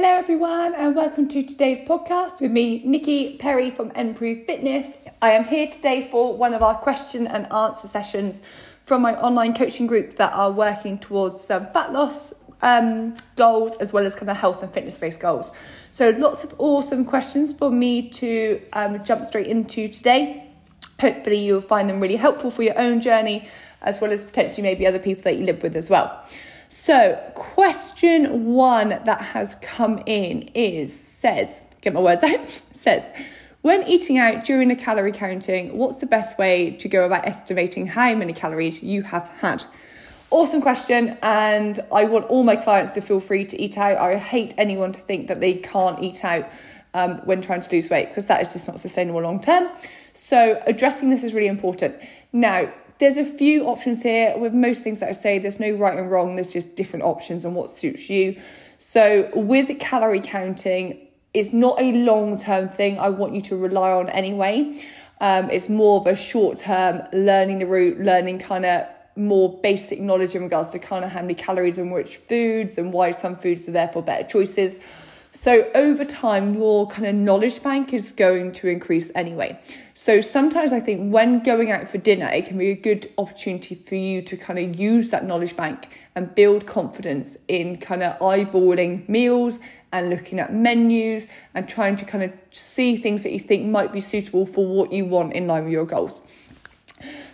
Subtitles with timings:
[0.00, 4.96] Hello, everyone, and welcome to today's podcast with me, Nikki Perry from Improve Fitness.
[5.20, 8.44] I am here today for one of our question and answer sessions
[8.84, 12.32] from my online coaching group that are working towards some fat loss
[12.62, 15.50] um, goals as well as kind of health and fitness based goals.
[15.90, 20.48] So, lots of awesome questions for me to um, jump straight into today.
[21.00, 23.48] Hopefully, you'll find them really helpful for your own journey
[23.82, 26.24] as well as potentially maybe other people that you live with as well.
[26.68, 33.10] So, question one that has come in is says, get my words out, says,
[33.62, 37.86] when eating out during a calorie counting, what's the best way to go about estimating
[37.86, 39.64] how many calories you have had?
[40.30, 43.96] Awesome question, and I want all my clients to feel free to eat out.
[43.96, 46.50] I hate anyone to think that they can't eat out
[46.92, 49.70] um, when trying to lose weight because that is just not sustainable long term.
[50.12, 51.96] So, addressing this is really important.
[52.32, 54.36] Now, there's a few options here.
[54.36, 57.44] With most things that I say, there's no right and wrong, there's just different options
[57.44, 58.40] and what suits you.
[58.78, 63.92] So, with calorie counting, it's not a long term thing I want you to rely
[63.92, 64.82] on anyway.
[65.20, 70.00] Um, it's more of a short term learning the route, learning kind of more basic
[70.00, 73.34] knowledge in regards to kind of how many calories in which foods and why some
[73.34, 74.80] foods are therefore better choices.
[75.40, 79.56] So over time, your kind of knowledge bank is going to increase anyway.
[79.94, 83.76] So sometimes I think when going out for dinner, it can be a good opportunity
[83.76, 88.18] for you to kind of use that knowledge bank and build confidence in kind of
[88.18, 89.60] eyeballing meals
[89.92, 93.92] and looking at menus and trying to kind of see things that you think might
[93.92, 96.20] be suitable for what you want in line with your goals.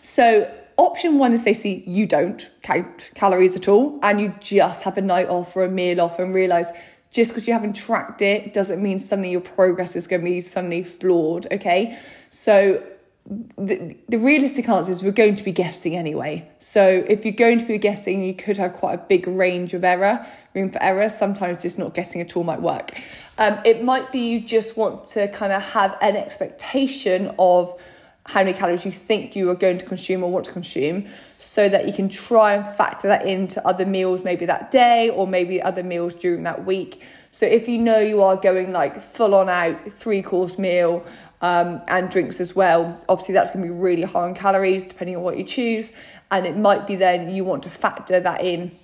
[0.02, 4.98] So option one is basically you don't count calories at all and you just have
[4.98, 6.70] a night off or a meal off and realize
[7.14, 10.40] just because you haven't tracked it doesn't mean suddenly your progress is going to be
[10.40, 11.98] suddenly flawed okay?
[12.28, 12.82] So
[13.26, 16.46] the, the realistic answer is we're going to be guessing anyway.
[16.58, 19.82] So if you're going to be guessing you could have quite a big range of
[19.82, 21.08] error room for error.
[21.08, 22.90] Sometimes just not guessing at all might work.
[23.38, 27.80] Um, it might be you just want to kind of have an expectation of
[28.26, 31.06] how many calories you think you are going to consume or want to consume
[31.38, 35.26] so that you can try and factor that into other meals maybe that day or
[35.26, 37.02] maybe other meals during that week.
[37.32, 41.04] So if you know you are going like full on out three course meal
[41.42, 45.16] um, and drinks as well obviously that's going to be really high on calories depending
[45.16, 45.92] on what you choose
[46.30, 48.74] and it might be then you want to factor that in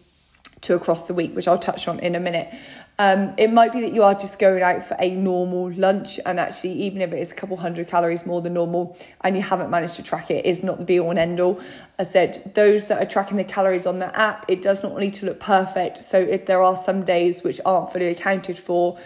[0.63, 2.53] to across the week, which I'll touch on in a minute.
[2.99, 6.39] Um, it might be that you are just going out for a normal lunch, and
[6.39, 9.71] actually, even if it is a couple hundred calories more than normal and you haven't
[9.71, 11.61] managed to track it, is not the be all and end all.
[11.99, 15.15] I said, those that are tracking the calories on the app, it does not need
[15.15, 16.05] to look perfect.
[16.05, 18.99] So, if there are some days which aren't fully accounted for,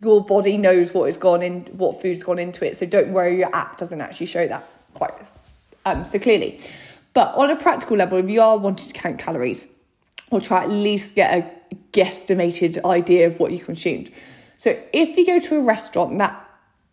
[0.00, 2.76] your body knows what has gone in, what food's gone into it.
[2.76, 4.64] So, don't worry, your app doesn't actually show that
[4.94, 5.14] quite
[5.84, 6.60] um, so clearly.
[7.14, 9.68] But on a practical level, if you are wanting to count calories,
[10.32, 14.10] or try at least get a guesstimated idea of what you consumed.
[14.56, 16.38] So if you go to a restaurant that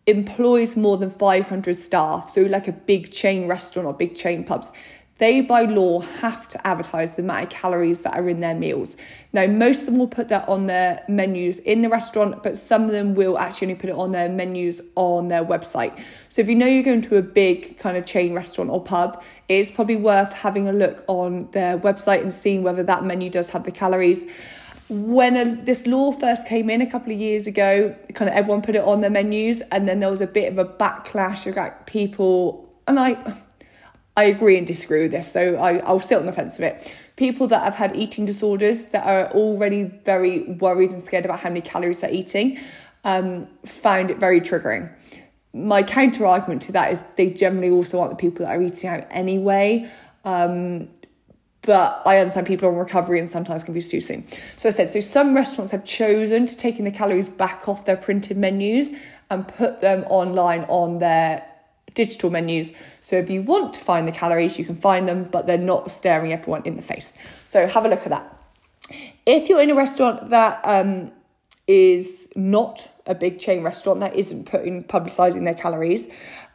[0.06, 4.72] employs more than 500 staff, so like a big chain restaurant or big chain pubs,
[5.20, 8.96] they by law have to advertise the amount of calories that are in their meals.
[9.34, 12.84] Now, most of them will put that on their menus in the restaurant, but some
[12.84, 16.02] of them will actually only put it on their menus on their website.
[16.30, 19.22] So, if you know you're going to a big kind of chain restaurant or pub,
[19.46, 23.50] it's probably worth having a look on their website and seeing whether that menu does
[23.50, 24.26] have the calories
[24.88, 28.60] when a, this law first came in a couple of years ago, kind of everyone
[28.60, 31.86] put it on their menus, and then there was a bit of a backlash about
[31.86, 33.16] people, and I,
[34.20, 36.94] I agree and disagree with this, so I, I'll sit on the fence with it.
[37.16, 41.48] People that have had eating disorders that are already very worried and scared about how
[41.48, 42.58] many calories they're eating
[43.04, 44.92] um, found it very triggering.
[45.54, 48.90] My counter argument to that is they generally also aren't the people that are eating
[48.90, 49.90] out anyway.
[50.26, 50.90] Um,
[51.62, 54.26] but I understand people on recovery and sometimes can be too soon.
[54.58, 57.96] So I said, so some restaurants have chosen to taking the calories back off their
[57.96, 58.92] printed menus
[59.30, 61.46] and put them online on their
[61.94, 62.72] digital menus.
[63.00, 65.90] So if you want to find the calories, you can find them, but they're not
[65.90, 67.16] staring everyone in the face.
[67.44, 68.36] So have a look at that.
[69.26, 71.12] If you're in a restaurant that um,
[71.66, 76.08] is not a big chain restaurant that isn't putting publicising their calories,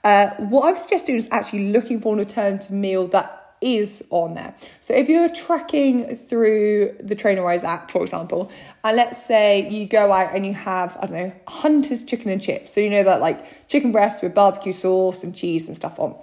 [0.04, 4.56] uh, what I'm suggesting is actually looking for an alternative meal that is on there.
[4.80, 8.52] So if you're tracking through the Trainerize app, for example,
[8.84, 12.42] and let's say you go out and you have, I don't know, Hunter's chicken and
[12.42, 12.72] chips.
[12.72, 16.16] So you know that like chicken breast with barbecue sauce and cheese and stuff on.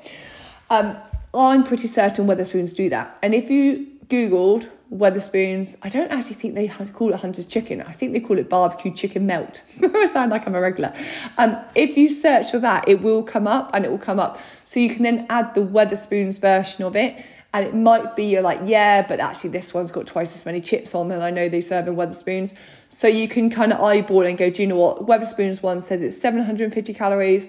[0.71, 0.97] Um,
[1.35, 3.19] I'm pretty certain Wetherspoons do that.
[3.23, 7.81] And if you Googled Wetherspoons, I don't actually think they call it Hunter's chicken.
[7.81, 9.63] I think they call it barbecue chicken melt.
[9.83, 10.93] I sound like I'm a regular.
[11.39, 14.39] Um, if you search for that, it will come up and it will come up.
[14.65, 17.25] So you can then add the Wetherspoons version of it
[17.55, 20.61] and it might be you're like, yeah, but actually this one's got twice as many
[20.61, 22.55] chips on than I know they serve in Wetherspoons.
[22.89, 25.07] So you can kind of eyeball and go, do you know what?
[25.07, 27.49] Wetherspoons one says it's 750 calories.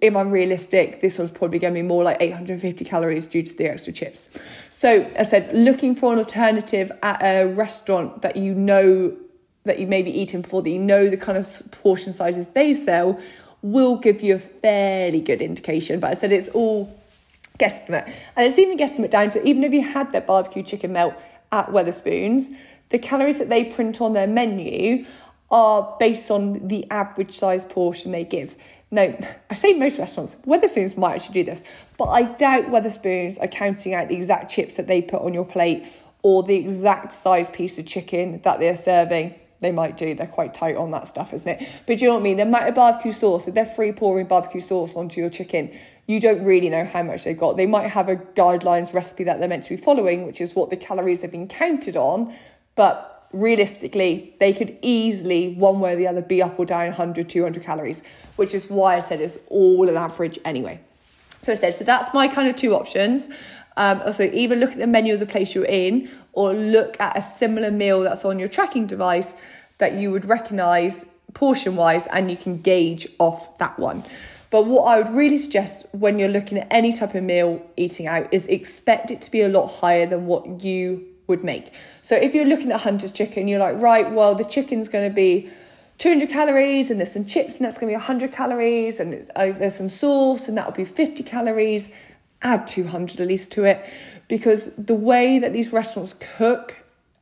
[0.00, 3.56] If I'm realistic, this one's probably going to be more like 850 calories due to
[3.56, 4.28] the extra chips.
[4.82, 9.16] So I said, looking for an alternative at a restaurant that you know
[9.62, 12.74] that you may be eating before, that you know the kind of portion sizes they
[12.74, 13.20] sell,
[13.62, 16.00] will give you a fairly good indication.
[16.00, 16.98] But I said it's all
[17.60, 18.12] guesstimate.
[18.34, 21.14] And it's even guesstimate down to even if you had their barbecue chicken melt
[21.52, 22.48] at Wetherspoons,
[22.88, 25.06] the calories that they print on their menu
[25.52, 28.56] are based on the average size portion they give.
[28.92, 29.16] Now,
[29.48, 31.64] I say most restaurants, Wetherspoons might actually do this,
[31.96, 35.46] but I doubt Wetherspoons are counting out the exact chips that they put on your
[35.46, 35.86] plate
[36.22, 39.34] or the exact size piece of chicken that they're serving.
[39.60, 41.68] They might do, they're quite tight on that stuff, isn't it?
[41.86, 42.36] But do you know what I mean?
[42.36, 45.72] The amount of barbecue sauce, if they're free pouring barbecue sauce onto your chicken,
[46.06, 47.56] you don't really know how much they've got.
[47.56, 50.68] They might have a guidelines recipe that they're meant to be following, which is what
[50.68, 52.34] the calories have been counted on,
[52.74, 57.28] but realistically, they could easily, one way or the other, be up or down 100,
[57.28, 58.02] 200 calories,
[58.36, 60.80] which is why I said it's all an average anyway.
[61.42, 63.28] So I said, so that's my kind of two options.
[63.76, 67.16] Um, so either look at the menu of the place you're in or look at
[67.16, 69.40] a similar meal that's on your tracking device
[69.78, 74.04] that you would recognize portion wise and you can gauge off that one.
[74.50, 78.06] But what I would really suggest when you're looking at any type of meal eating
[78.06, 81.72] out is expect it to be a lot higher than what you would make.
[82.00, 85.14] So if you're looking at Hunter's chicken, you're like, right, well, the chicken's going to
[85.14, 85.50] be
[85.98, 89.52] 200 calories and there's some chips and that's going to be 100 calories and uh,
[89.52, 91.92] there's some sauce and that'll be 50 calories.
[92.42, 93.88] Add 200 at least to it
[94.28, 96.76] because the way that these restaurants cook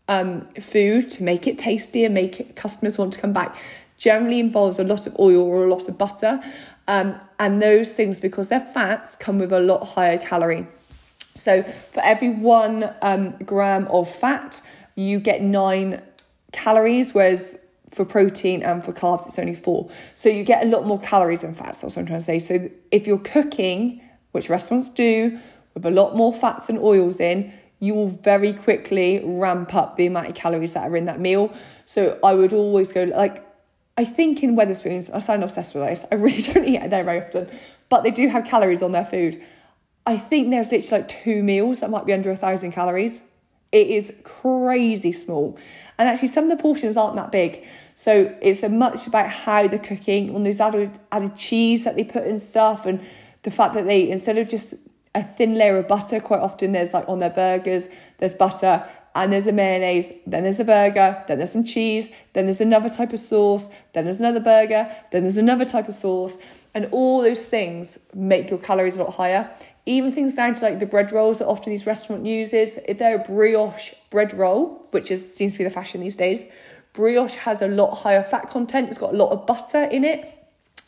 [0.08, 3.56] um, food to make it tasty and make it, customers want to come back
[3.98, 6.40] generally involves a lot of oil or a lot of butter.
[6.88, 10.66] Um, and those things, because they're fats, come with a lot higher calorie.
[11.34, 14.60] So for every one um, gram of fat,
[14.94, 16.02] you get nine
[16.52, 17.58] calories, whereas
[17.90, 19.88] for protein and for carbs, it's only four.
[20.14, 21.82] So you get a lot more calories than fats.
[21.82, 22.38] That's what I'm trying to say.
[22.38, 24.00] So if you're cooking,
[24.32, 25.38] which restaurants do,
[25.74, 30.06] with a lot more fats and oils in, you will very quickly ramp up the
[30.06, 31.52] amount of calories that are in that meal.
[31.86, 33.46] So I would always go like
[33.96, 36.06] I think in Wetherspoons, I sound obsessed with this.
[36.10, 37.50] I really don't eat there very often,
[37.90, 39.42] but they do have calories on their food.
[40.06, 43.24] I think there's literally like two meals that might be under a thousand calories.
[43.72, 45.58] It is crazy small.
[45.98, 47.64] And actually, some of the portions aren't that big.
[47.94, 52.26] So it's much about how they're cooking, on those added, added cheese that they put
[52.26, 53.00] in stuff, and
[53.42, 54.74] the fact that they, instead of just
[55.14, 57.88] a thin layer of butter, quite often there's like on their burgers,
[58.18, 62.46] there's butter and there's a mayonnaise, then there's a burger, then there's some cheese, then
[62.46, 66.38] there's another type of sauce, then there's another burger, then there's another type of sauce,
[66.74, 69.50] and all those things make your calories a lot higher.
[69.86, 72.78] Even things down to like the bread rolls that often these restaurant uses.
[72.86, 76.50] If they're a brioche bread roll, which is seems to be the fashion these days,
[76.92, 78.88] brioche has a lot higher fat content.
[78.88, 80.36] It's got a lot of butter in it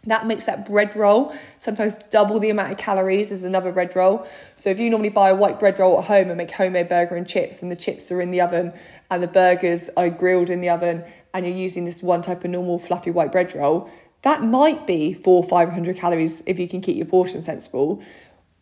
[0.05, 4.27] that makes that bread roll sometimes double the amount of calories as another bread roll.
[4.57, 7.15] So if you normally buy a white bread roll at home and make homemade burger
[7.15, 8.73] and chips, and the chips are in the oven
[9.11, 12.51] and the burgers are grilled in the oven, and you're using this one type of
[12.51, 13.89] normal fluffy white bread roll,
[14.23, 18.03] that might be four five hundred calories if you can keep your portion sensible.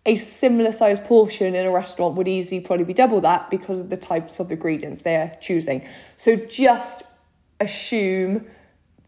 [0.07, 3.91] A similar sized portion in a restaurant would easily probably be double that because of
[3.91, 5.87] the types of ingredients they're choosing.
[6.17, 7.03] So just
[7.61, 8.47] assume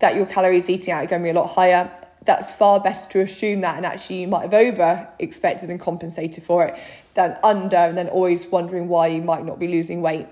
[0.00, 1.90] that your calories eating out are going to be a lot higher
[2.24, 6.42] that's far better to assume that and actually you might have over expected and compensated
[6.42, 6.78] for it
[7.14, 10.26] than under and then always wondering why you might not be losing weight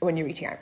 [0.00, 0.58] when you're eating out.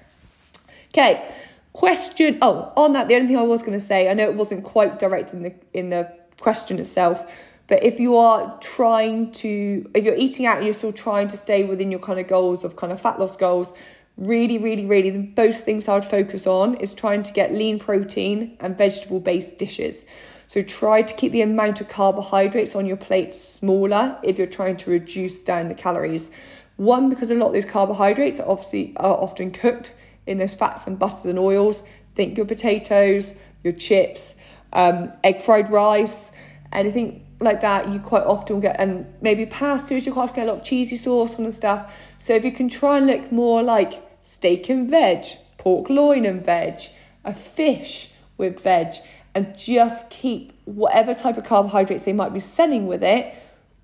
[0.88, 1.32] Okay,
[1.72, 2.38] question.
[2.42, 4.64] Oh, on that, the only thing I was going to say, I know it wasn't
[4.64, 10.04] quite direct in the in the question itself, but if you are trying to, if
[10.04, 12.76] you're eating out and you're still trying to stay within your kind of goals of
[12.76, 13.72] kind of fat loss goals,
[14.18, 17.78] really, really, really, the most things I would focus on is trying to get lean
[17.78, 20.04] protein and vegetable based dishes.
[20.48, 24.76] So try to keep the amount of carbohydrates on your plate smaller if you're trying
[24.76, 26.30] to reduce down the calories.
[26.76, 29.94] One, because a lot of those carbohydrates are obviously are often cooked
[30.26, 31.84] in those fats and butters and oils.
[32.16, 36.32] Think your potatoes, your chips, um, egg fried rice,
[36.70, 37.88] anything like that.
[37.88, 40.96] You quite often get, and maybe pastas, you quite often get a lot of cheesy
[40.96, 41.94] sauce on and stuff.
[42.18, 45.26] So if you can try and look more like steak and veg,
[45.58, 46.80] pork loin and veg,
[47.24, 48.94] a fish with veg,
[49.34, 53.34] and just keep whatever type of carbohydrates they might be sending with it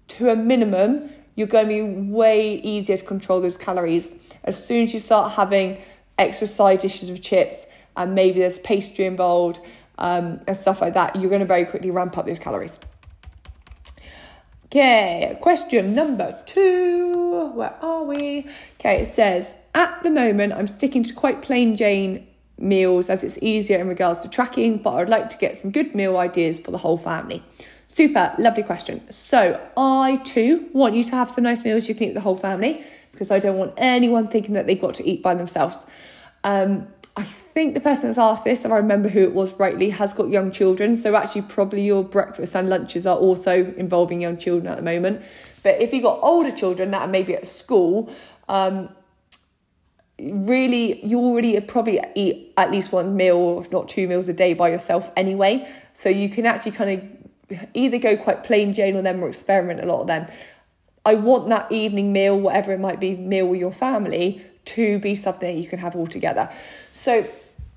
[0.09, 4.17] to a minimum, you're going to be way easier to control those calories.
[4.45, 5.81] As soon as you start having
[6.19, 9.61] extra side dishes of chips and maybe there's pastry involved
[9.99, 12.81] um, and stuff like that, you're going to very quickly ramp up those calories.
[14.71, 17.53] Okay, question number two.
[17.55, 18.47] Where are we?
[18.79, 22.27] Okay, it says at the moment I'm sticking to quite plain Jane
[22.59, 25.95] meals as it's easier in regards to tracking, but I'd like to get some good
[25.95, 27.43] meal ideas for the whole family.
[27.87, 29.11] Super, lovely question.
[29.11, 32.37] So, I too want you to have some nice meals you can eat the whole
[32.37, 35.87] family because I don't want anyone thinking that they've got to eat by themselves.
[36.45, 39.91] Um, I think the person that's asked this, if I remember who it was rightly,
[39.91, 40.95] has got young children.
[40.95, 45.23] So actually, probably your breakfast and lunches are also involving young children at the moment.
[45.65, 48.09] But if you've got older children that are maybe at school,
[48.49, 48.91] um,
[50.21, 54.55] really, you already probably eat at least one meal, if not two meals a day
[54.55, 55.69] by yourself anyway.
[55.95, 59.81] So you can actually kind of either go quite plain Jane on them or experiment
[59.81, 60.29] a lot of them.
[61.05, 64.45] I want that evening meal, whatever it might be, meal with your family
[64.77, 66.51] to be something that you can have all together.
[66.93, 67.27] So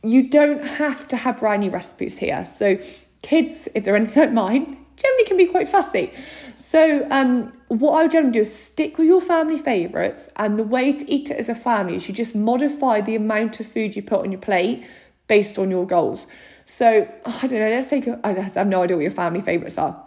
[0.04, 2.46] you don't have to have brand new recipes here.
[2.46, 2.78] So
[3.24, 6.12] kids, if they're anything like mine, generally can be quite fussy.
[6.56, 10.64] So um, what I would generally do is stick with your family favourites, and the
[10.64, 13.96] way to eat it as a family is you just modify the amount of food
[13.96, 14.86] you put on your plate
[15.28, 16.28] based on your goals.
[16.66, 17.70] So I don't know.
[17.70, 20.02] Let's say I have no idea what your family favourites are.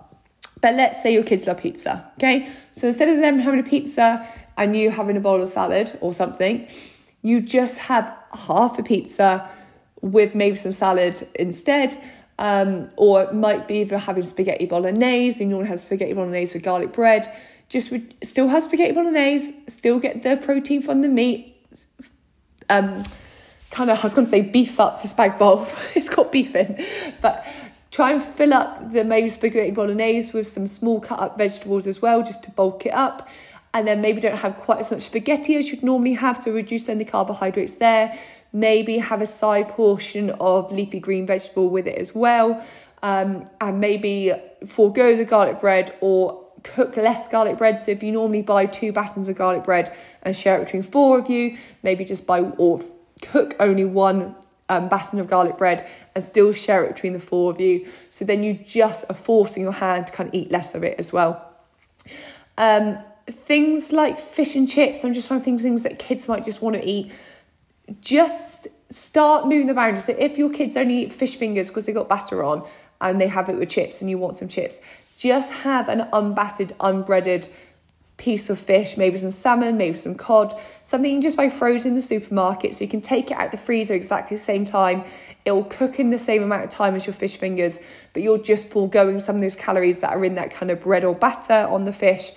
[0.60, 2.48] But let's say your kids love pizza, okay?
[2.72, 6.12] So instead of them having a pizza and you having a bowl of salad or
[6.12, 6.68] something,
[7.22, 9.48] you just have half a pizza
[10.00, 11.96] with maybe some salad instead.
[12.38, 15.80] Um, or it might be if you're having spaghetti bolognese and you want to have
[15.80, 17.26] spaghetti bolognese with garlic bread,
[17.68, 21.56] just re- still have spaghetti bolognese, still get the protein from the meat.
[22.68, 23.02] Um,
[23.70, 26.54] kind of, I was going to say beef up the spag bowl, it's got beef
[26.54, 26.84] in,
[27.20, 27.46] but
[27.90, 32.02] try and fill up the maybe spaghetti bolognese with some small cut up vegetables as
[32.02, 33.28] well, just to bulk it up
[33.74, 36.88] and then maybe don't have quite as much spaghetti as you'd normally have, so reduce
[36.88, 38.18] any carbohydrates there.
[38.52, 42.64] Maybe have a side portion of leafy green vegetable with it as well,
[43.02, 44.32] um, and maybe
[44.64, 47.80] forego the garlic bread or cook less garlic bread.
[47.80, 51.18] So if you normally buy two battens of garlic bread and share it between four
[51.18, 52.80] of you, maybe just buy or
[53.22, 54.36] cook only one
[54.68, 57.86] um, batten of garlic bread and still share it between the four of you.
[58.08, 60.98] So then you just are forcing your hand to kind of eat less of it
[60.98, 61.44] as well.
[62.56, 66.28] Um, things like fish and chips, I'm just trying to think of things that kids
[66.28, 67.12] might just want to eat.
[68.00, 70.04] Just start moving the boundaries.
[70.04, 72.66] So if your kids only eat fish fingers because they got batter on
[73.00, 74.80] and they have it with chips and you want some chips,
[75.16, 77.48] just have an unbattered, unbreaded
[78.16, 81.90] piece of fish, maybe some salmon, maybe some cod, something you can just buy frozen
[81.90, 85.04] in the supermarket so you can take it out the freezer exactly the same time.
[85.44, 87.80] It'll cook in the same amount of time as your fish fingers,
[88.12, 91.04] but you're just foregoing some of those calories that are in that kind of bread
[91.04, 92.32] or batter on the fish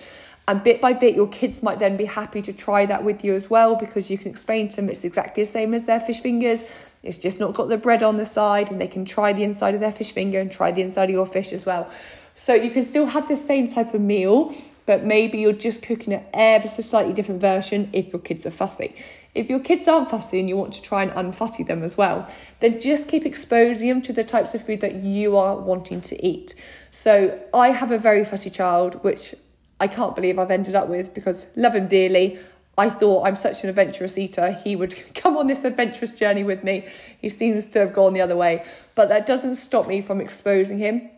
[0.48, 3.34] and bit by bit, your kids might then be happy to try that with you
[3.34, 6.22] as well because you can explain to them it's exactly the same as their fish
[6.22, 6.64] fingers.
[7.02, 9.74] It's just not got the bread on the side, and they can try the inside
[9.74, 11.90] of their fish finger and try the inside of your fish as well.
[12.34, 14.54] So you can still have the same type of meal,
[14.86, 18.50] but maybe you're just cooking it ever so slightly different version if your kids are
[18.50, 18.96] fussy.
[19.34, 22.26] If your kids aren't fussy and you want to try and unfussy them as well,
[22.60, 26.26] then just keep exposing them to the types of food that you are wanting to
[26.26, 26.54] eat.
[26.90, 29.34] So I have a very fussy child, which
[29.80, 32.38] I can't believe I've ended up with because love him dearly.
[32.76, 34.52] I thought I'm such an adventurous eater.
[34.52, 36.86] He would come on this adventurous journey with me.
[37.20, 40.78] He seems to have gone the other way, but that doesn't stop me from exposing
[40.78, 41.10] him.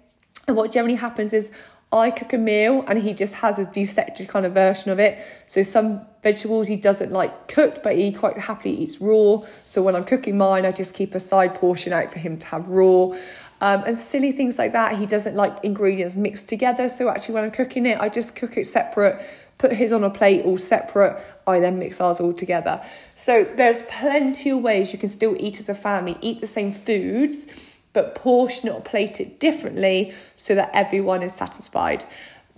[0.49, 1.51] And what generally happens is
[1.93, 5.19] I cook a meal and he just has a dissected kind of version of it.
[5.47, 9.39] So some vegetables he doesn't like cooked, but he quite happily eats raw.
[9.65, 12.47] So when I'm cooking mine, I just keep a side portion out for him to
[12.47, 13.13] have raw.
[13.63, 14.97] Um, and silly things like that.
[14.99, 16.89] He doesn't like ingredients mixed together.
[16.89, 19.23] So actually, when I'm cooking it, I just cook it separate,
[19.59, 21.23] put his on a plate all separate.
[21.47, 22.83] I then mix ours all together.
[23.15, 26.73] So there's plenty of ways you can still eat as a family, eat the same
[26.73, 27.47] foods,
[27.93, 32.05] but portion or plate it differently so that everyone is satisfied.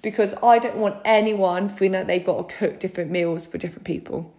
[0.03, 3.85] Because I don't want anyone feeling that they've got to cook different meals for different
[3.85, 4.33] people.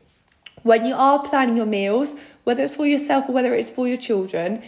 [0.62, 2.16] When you are planning your meals,
[2.46, 4.64] whether it's for yourself or whether it's for your children,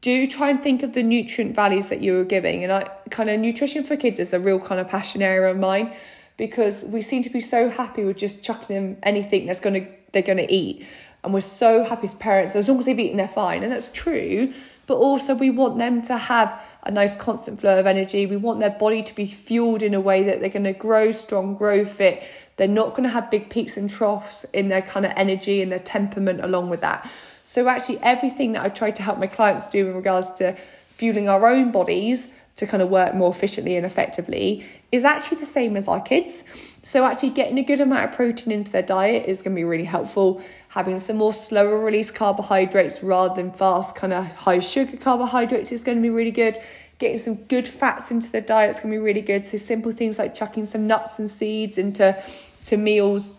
[0.00, 2.64] do try and think of the nutrient values that you're giving.
[2.64, 5.58] And I kind of nutrition for kids is a real kind of passion area of
[5.58, 5.94] mine
[6.36, 10.22] because we seem to be so happy with just chucking them anything that's gonna they're
[10.22, 10.86] gonna eat.
[11.22, 13.62] And we're so happy as parents, as long as they've eaten, they're fine.
[13.62, 14.54] And that's true.
[14.86, 18.24] But also we want them to have a nice constant flow of energy.
[18.24, 21.54] We want their body to be fueled in a way that they're gonna grow strong,
[21.54, 22.22] grow fit.
[22.56, 25.78] They're not gonna have big peaks and troughs in their kind of energy and their
[25.78, 27.08] temperament along with that.
[27.52, 31.28] So, actually, everything that I've tried to help my clients do in regards to fueling
[31.28, 35.76] our own bodies to kind of work more efficiently and effectively is actually the same
[35.76, 36.44] as our kids.
[36.84, 39.64] So, actually, getting a good amount of protein into their diet is going to be
[39.64, 40.40] really helpful.
[40.68, 45.82] Having some more slower release carbohydrates rather than fast, kind of high sugar carbohydrates is
[45.82, 46.56] going to be really good.
[46.98, 49.44] Getting some good fats into the diet is going to be really good.
[49.44, 52.16] So simple things like chucking some nuts and seeds into
[52.66, 53.34] to meals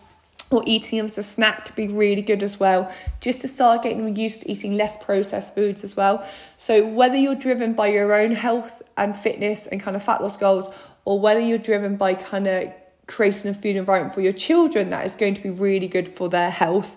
[0.52, 2.92] or eating them as a snack could be really good as well.
[3.20, 6.26] Just to start getting used to eating less processed foods as well.
[6.56, 10.36] So whether you're driven by your own health and fitness and kind of fat loss
[10.36, 10.70] goals,
[11.04, 12.72] or whether you're driven by kind of
[13.06, 16.28] creating a food environment for your children that is going to be really good for
[16.28, 16.96] their health,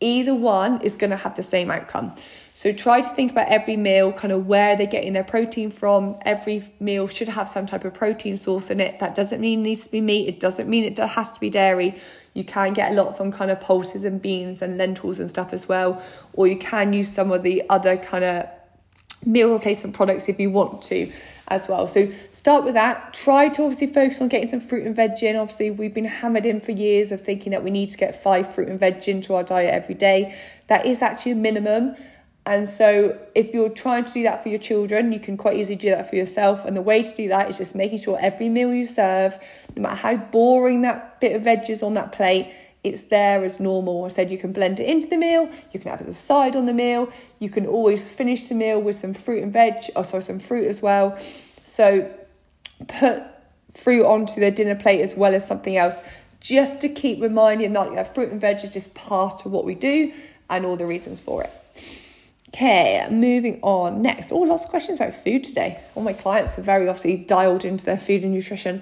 [0.00, 2.14] either one is going to have the same outcome.
[2.52, 6.18] So try to think about every meal, kind of where they're getting their protein from.
[6.22, 8.98] Every meal should have some type of protein source in it.
[8.98, 10.26] That doesn't mean it needs to be meat.
[10.26, 11.96] It doesn't mean it has to be dairy.
[12.36, 15.52] You can get a lot from kind of pulses and beans and lentils and stuff
[15.52, 16.02] as well.
[16.34, 18.46] Or you can use some of the other kind of
[19.24, 21.10] meal replacement products if you want to
[21.48, 21.86] as well.
[21.86, 23.14] So start with that.
[23.14, 25.36] Try to obviously focus on getting some fruit and veg in.
[25.36, 28.52] Obviously, we've been hammered in for years of thinking that we need to get five
[28.52, 30.36] fruit and veg into our diet every day.
[30.66, 31.96] That is actually a minimum.
[32.44, 35.76] And so, if you're trying to do that for your children, you can quite easily
[35.76, 36.64] do that for yourself.
[36.64, 39.36] And the way to do that is just making sure every meal you serve,
[39.76, 42.52] no matter how boring that bit of veg is on that plate,
[42.82, 44.04] it's there as normal.
[44.04, 46.18] I said you can blend it into the meal, you can have it as a
[46.18, 49.74] side on the meal, you can always finish the meal with some fruit and veg,
[49.94, 51.18] or sorry, some fruit as well.
[51.64, 52.10] So,
[52.88, 53.22] put
[53.70, 56.00] fruit onto the dinner plate as well as something else,
[56.40, 60.12] just to keep reminding that fruit and veg is just part of what we do
[60.48, 61.50] and all the reasons for it.
[62.50, 64.00] Okay, moving on.
[64.00, 65.78] Next, oh, lots of questions about food today.
[65.94, 68.80] All my clients are very obviously dialed into their food and nutrition.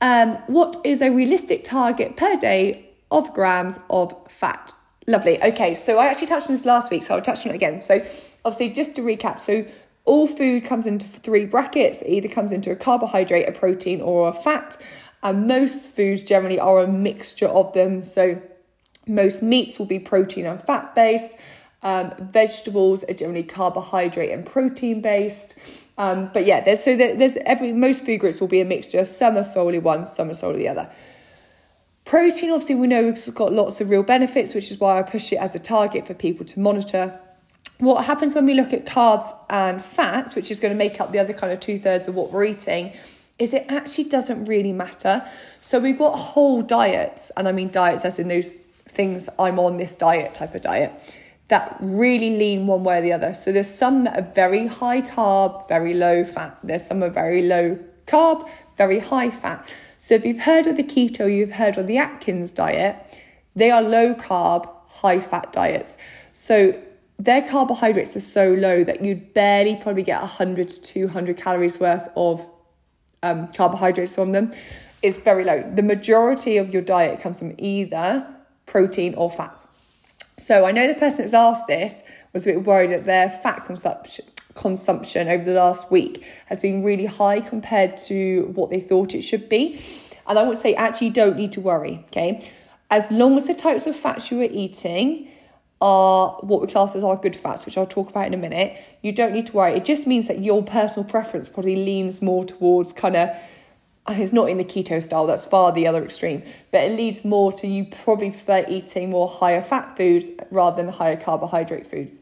[0.00, 4.72] Um, what is a realistic target per day of grams of fat?
[5.06, 5.42] Lovely.
[5.42, 7.80] Okay, so I actually touched on this last week, so I'll touch on it again.
[7.80, 7.96] So,
[8.44, 9.66] obviously, just to recap, so
[10.04, 12.02] all food comes into three brackets.
[12.02, 14.76] It either comes into a carbohydrate, a protein, or a fat.
[15.22, 18.02] And most foods generally are a mixture of them.
[18.02, 18.40] So,
[19.06, 21.38] most meats will be protein and fat based.
[21.82, 25.54] Um, vegetables are generally carbohydrate and protein based.
[26.00, 29.04] Um, but yeah, there's so there's every most food groups will be a mixture.
[29.04, 30.90] Some are solely one, some are solely the other.
[32.06, 35.30] Protein, obviously, we know it's got lots of real benefits, which is why I push
[35.30, 37.20] it as a target for people to monitor.
[37.80, 41.12] What happens when we look at carbs and fats, which is going to make up
[41.12, 42.94] the other kind of two thirds of what we're eating,
[43.38, 45.22] is it actually doesn't really matter.
[45.60, 49.76] So we've got whole diets, and I mean diets as in those things I'm on
[49.76, 50.92] this diet type of diet
[51.50, 53.34] that really lean one way or the other.
[53.34, 56.56] So there's some that are very high carb, very low fat.
[56.62, 59.68] There's some are very low carb, very high fat.
[59.98, 62.96] So if you've heard of the keto, you've heard of the Atkins diet,
[63.56, 65.96] they are low carb, high fat diets.
[66.32, 66.80] So
[67.18, 72.08] their carbohydrates are so low that you'd barely probably get 100 to 200 calories worth
[72.16, 72.46] of
[73.24, 74.52] um, carbohydrates from them.
[75.02, 75.68] It's very low.
[75.74, 78.24] The majority of your diet comes from either
[78.66, 79.69] protein or fats.
[80.40, 83.64] So I know the person that's asked this was a bit worried that their fat
[83.66, 84.24] consumption
[84.54, 89.22] consumption over the last week has been really high compared to what they thought it
[89.22, 89.80] should be.
[90.26, 92.50] And I would say actually don't need to worry, okay?
[92.90, 95.28] As long as the types of fats you are eating
[95.80, 98.76] are what we class as our good fats, which I'll talk about in a minute,
[99.02, 99.74] you don't need to worry.
[99.74, 103.30] It just means that your personal preference probably leans more towards kind of
[104.08, 107.52] it's not in the keto style, that's far the other extreme, but it leads more
[107.52, 112.20] to you probably prefer eating more higher fat foods rather than higher carbohydrate foods.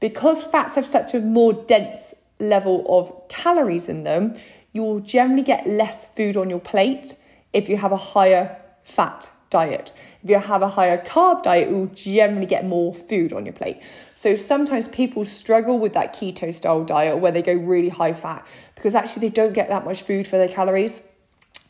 [0.00, 4.36] Because fats have such a more dense level of calories in them,
[4.72, 7.16] you will generally get less food on your plate
[7.52, 9.92] if you have a higher fat diet.
[10.22, 13.54] If you have a higher carb diet, you will generally get more food on your
[13.54, 13.80] plate.
[14.14, 18.46] So sometimes people struggle with that keto style diet where they go really high fat
[18.86, 21.02] because actually they don't get that much food for their calories,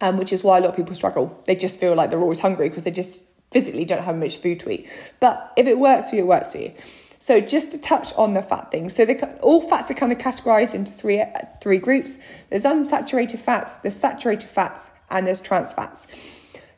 [0.02, 1.42] um, which is why a lot of people struggle.
[1.46, 4.60] They just feel like they're always hungry because they just physically don't have much food
[4.60, 4.86] to eat.
[5.18, 6.74] But if it works for you, it works for you.
[7.18, 9.06] So just to touch on the fat thing, so
[9.40, 11.24] all fats are kind of categorized into three
[11.62, 12.18] three groups.
[12.50, 16.06] There's unsaturated fats, there's saturated fats, and there's trans fats.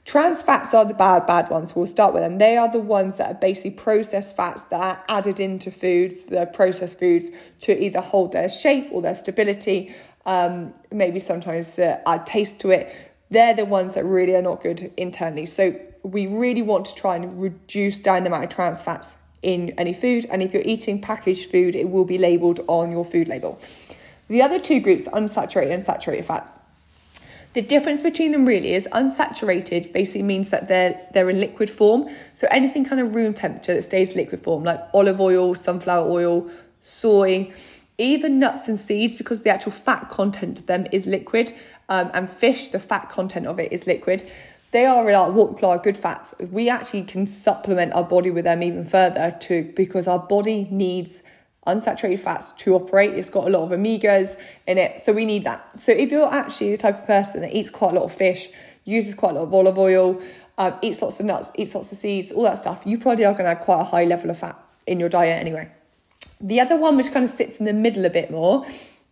[0.09, 1.77] Trans fats are the bad, bad ones.
[1.77, 2.39] We'll start with them.
[2.39, 6.47] They are the ones that are basically processed fats that are added into foods, the
[6.47, 9.95] processed foods, to either hold their shape or their stability,
[10.29, 12.95] um, maybe sometimes uh, add taste to it.
[13.31, 15.47] They're the ones that really are not good internally.
[15.47, 19.71] So we really want to try and reduce down the amount of trans fats in
[19.79, 20.27] any food.
[20.31, 23.59] And if you're eating packaged food, it will be labelled on your food label.
[24.29, 26.59] The other two groups, unsaturated and saturated fats.
[27.55, 32.09] The difference between them really is unsaturated basically means that they're they're in liquid form.
[32.35, 36.51] So anything kind of room temperature that stays liquid form, like olive oil, sunflower oil,
[36.83, 37.51] soy,
[37.99, 41.53] even nuts and seeds, because the actual fat content of them is liquid,
[41.89, 44.23] um, and fish, the fat content of it is liquid.
[44.71, 46.35] They are our what call good fats.
[46.51, 51.23] We actually can supplement our body with them even further too because our body needs
[51.67, 53.15] unsaturated fats to operate.
[53.15, 55.01] It's got a lot of omegas in it.
[55.01, 55.81] So we need that.
[55.81, 58.49] So if you're actually the type of person that eats quite a lot of fish,
[58.85, 60.21] uses quite a lot of olive oil,
[60.59, 63.33] um, eats lots of nuts, eats lots of seeds, all that stuff, you probably are
[63.33, 65.71] going to have quite a high level of fat in your diet anyway.
[66.41, 68.65] The other one, which kind of sits in the middle a bit more,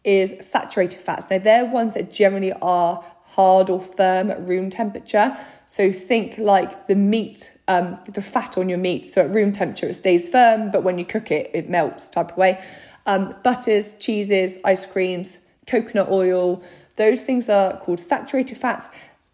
[0.04, 1.30] is saturated fats.
[1.30, 5.36] Now, they're ones that generally are hard or firm at room temperature.
[5.66, 9.08] So think like the meat, um, the fat on your meat.
[9.08, 12.32] So at room temperature, it stays firm, but when you cook it, it melts type
[12.32, 12.62] of way.
[13.04, 16.62] Um, butters, cheeses, ice creams, coconut oil,
[16.96, 18.88] those things are called saturated fats.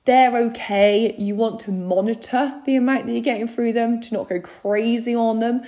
[0.05, 1.15] They're okay.
[1.17, 5.15] You want to monitor the amount that you're getting through them to not go crazy
[5.15, 5.63] on them.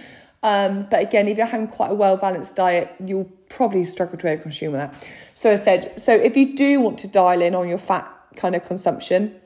[0.44, 4.26] Um, but again, if you're having quite a well balanced diet, you'll probably struggle to
[4.26, 5.08] overconsume that.
[5.32, 8.54] So I said, so if you do want to dial in on your fat kind
[8.54, 9.40] of consumption,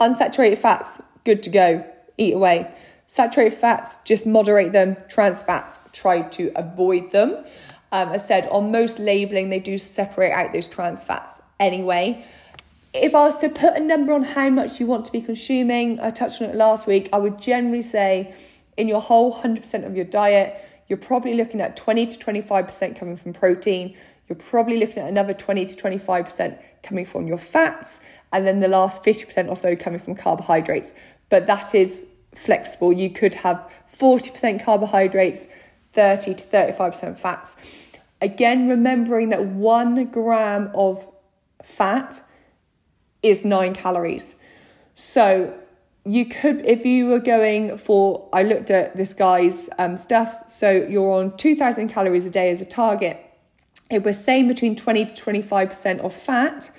[0.00, 1.84] unsaturated fats, good to go,
[2.16, 2.72] eat away.
[3.04, 4.96] Saturated fats, just moderate them.
[5.08, 7.44] Trans fats, try to avoid them.
[7.92, 12.24] Um, I said, on most labeling, they do separate out those trans fats anyway.
[12.94, 16.00] If I was to put a number on how much you want to be consuming,
[16.00, 18.34] I touched on it last week, I would generally say
[18.80, 20.56] in your whole 100% of your diet,
[20.88, 23.94] you're probably looking at 20 to 25% coming from protein.
[24.26, 28.00] You're probably looking at another 20 to 25% coming from your fats,
[28.32, 30.94] and then the last 50% or so coming from carbohydrates.
[31.28, 32.90] But that is flexible.
[32.90, 35.46] You could have 40% carbohydrates,
[35.92, 37.92] 30 to 35% fats.
[38.22, 41.06] Again, remembering that one gram of
[41.62, 42.20] fat
[43.22, 44.36] is nine calories.
[44.94, 45.59] So
[46.04, 50.70] you could if you were going for i looked at this guy's um, stuff so
[50.70, 53.26] you're on 2000 calories a day as a target.
[53.90, 56.70] If we're saying between 20 to 25% of fat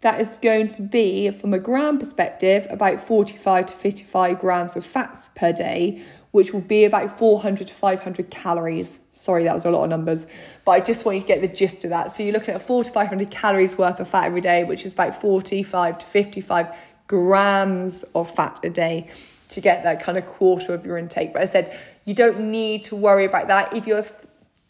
[0.00, 4.84] that is going to be from a gram perspective about 45 to 55 grams of
[4.84, 8.98] fats per day which will be about 400 to 500 calories.
[9.12, 10.26] Sorry that was a lot of numbers
[10.64, 12.10] but i just want you to get the gist of that.
[12.10, 14.92] So you're looking at 4 to 500 calories worth of fat every day which is
[14.92, 16.74] about 45 to 55
[17.06, 19.10] grams of fat a day
[19.48, 21.32] to get that kind of quarter of your intake.
[21.32, 24.04] But I said you don't need to worry about that if you're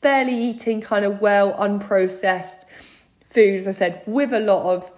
[0.02, 2.64] fairly eating kind of well unprocessed
[3.24, 3.66] foods.
[3.66, 4.90] I said with a lot of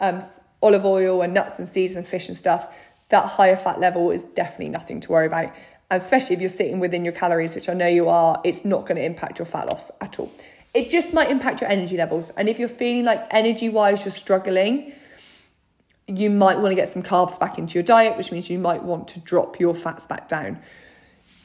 [0.00, 0.20] um,
[0.62, 2.74] olive oil and nuts and seeds and fish and stuff,
[3.10, 5.52] that higher fat level is definitely nothing to worry about.
[5.90, 8.96] Especially if you're sitting within your calories, which I know you are, it's not going
[8.96, 10.32] to impact your fat loss at all.
[10.72, 12.30] It just might impact your energy levels.
[12.30, 14.92] And if you're feeling like energy wise you're struggling,
[16.06, 18.82] you might want to get some carbs back into your diet, which means you might
[18.82, 20.60] want to drop your fats back down.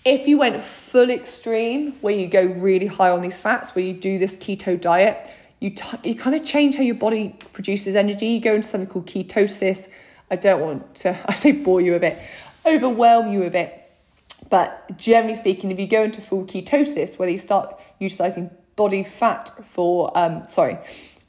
[0.05, 3.93] If you went full extreme, where you go really high on these fats, where you
[3.93, 8.27] do this keto diet, you, t- you kind of change how your body produces energy.
[8.27, 9.89] You go into something called ketosis.
[10.31, 12.17] I don't want to, I say bore you a bit,
[12.65, 13.75] overwhelm you a bit.
[14.49, 19.49] But generally speaking, if you go into full ketosis, where you start utilizing body fat
[19.63, 20.79] for, um, sorry,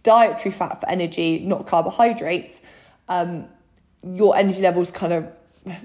[0.03, 2.63] dietary fat for energy, not carbohydrates,
[3.11, 3.47] um,
[4.03, 5.31] your energy levels kind of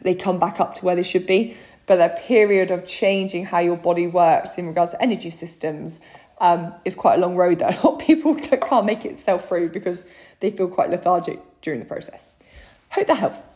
[0.01, 1.57] they come back up to where they should be.
[1.88, 5.99] But that period of changing how your body works in regards to energy systems
[6.39, 9.69] um, is quite a long road that a lot of people can't make itself through
[9.69, 10.07] because
[10.39, 12.29] they feel quite lethargic during the process.
[12.89, 13.47] Hope that helps.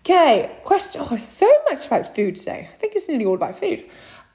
[0.00, 1.02] Okay, question.
[1.04, 2.70] Oh, so much about food today.
[2.72, 3.84] I think it's nearly all about food.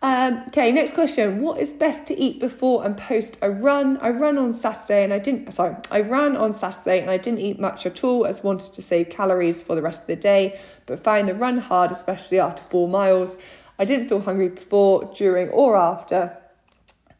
[0.03, 1.41] Um, okay, next question.
[1.41, 3.97] What is best to eat before and post a run?
[4.01, 7.39] I run on Saturday and I didn't, sorry, I ran on Saturday and I didn't
[7.39, 10.59] eat much at all as wanted to save calories for the rest of the day,
[10.87, 13.37] but found the run hard, especially after four miles.
[13.79, 16.37] I didn't feel hungry before, during, or after,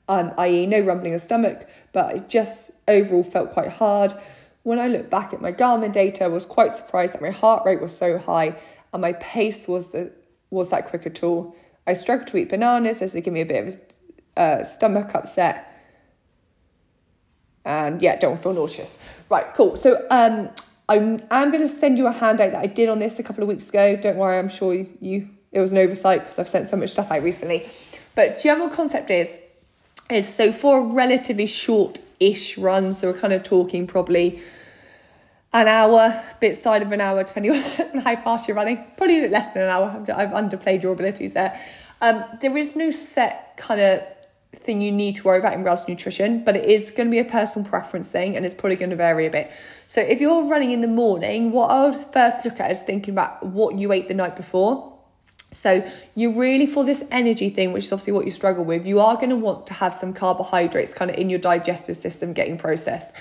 [0.10, 4.13] um, i.e., no rumbling of stomach, but it just overall felt quite hard.
[4.63, 7.65] When I look back at my Garmin data, I was quite surprised that my heart
[7.65, 8.58] rate was so high
[8.91, 10.12] and my pace was the
[10.50, 11.56] was that quick at all.
[11.86, 13.80] I struggle to eat bananas as they give me a bit of
[14.38, 15.69] a uh, stomach upset.
[17.65, 18.98] And yeah, don't feel nauseous.
[19.30, 19.76] Right, cool.
[19.76, 20.50] So um,
[20.89, 23.43] I'm, I'm going to send you a handout that I did on this a couple
[23.43, 23.96] of weeks ago.
[23.96, 26.89] Don't worry, I'm sure you, you it was an oversight because I've sent so much
[26.89, 27.69] stuff out recently.
[28.15, 29.39] But general concept is
[30.10, 34.41] is so for a relatively short-ish run, so we're kind of talking probably
[35.54, 37.62] an hour, bit side of an hour, depending on
[38.02, 38.84] how fast you're running.
[38.98, 40.04] Probably less than an hour.
[40.13, 41.60] I've underplayed your abilities there.
[42.02, 44.02] Um, there is no set kind of
[44.56, 47.12] thing you need to worry about in regards to nutrition, but it is going to
[47.12, 49.52] be a personal preference thing and it's probably going to vary a bit.
[49.88, 53.13] So if you're running in the morning, what I would first look at is thinking
[53.13, 54.92] about what you ate the night before.
[55.52, 59.00] So you really for this energy thing, which is obviously what you struggle with, you
[59.00, 62.58] are going to want to have some carbohydrates kind of in your digestive system getting
[62.58, 63.16] processed.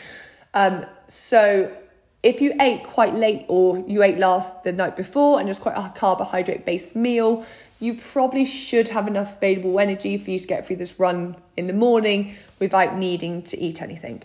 [0.55, 1.75] Um, so
[2.23, 5.59] if you ate quite late or you ate last the night before and it was
[5.59, 7.45] quite a carbohydrate based meal,
[7.81, 11.67] you probably should have enough available energy for you to get through this run in
[11.67, 14.23] the morning without needing to eat anything.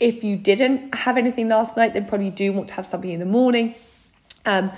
[0.00, 3.20] If you didn't have anything last night, then probably do want to have something in
[3.20, 3.76] the morning.
[4.44, 4.72] Um,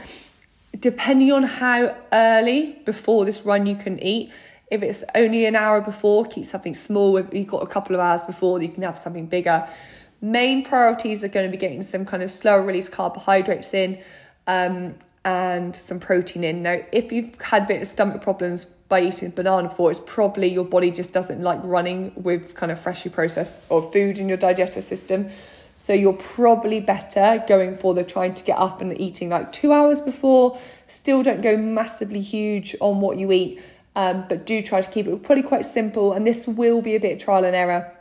[0.78, 4.30] depending on how early before this run you can eat,
[4.70, 7.16] if it's only an hour before, keep something small.
[7.16, 9.66] If you've got a couple of hours before, you can have something bigger.
[10.20, 14.00] Main priorities are going to be getting some kind of slower release carbohydrates in
[14.46, 16.62] um, and some protein in.
[16.62, 20.48] Now, if you've had a bit of stomach problems by eating banana before, it's probably
[20.48, 24.38] your body just doesn't like running with kind of freshly processed or food in your
[24.38, 25.28] digestive system.
[25.72, 29.72] So you're probably better going for the trying to get up and eating like two
[29.72, 30.58] hours before.
[30.88, 33.60] Still don't go massively huge on what you eat
[33.98, 36.12] um, but do try to keep it probably quite simple.
[36.12, 37.92] And this will be a bit of trial and error.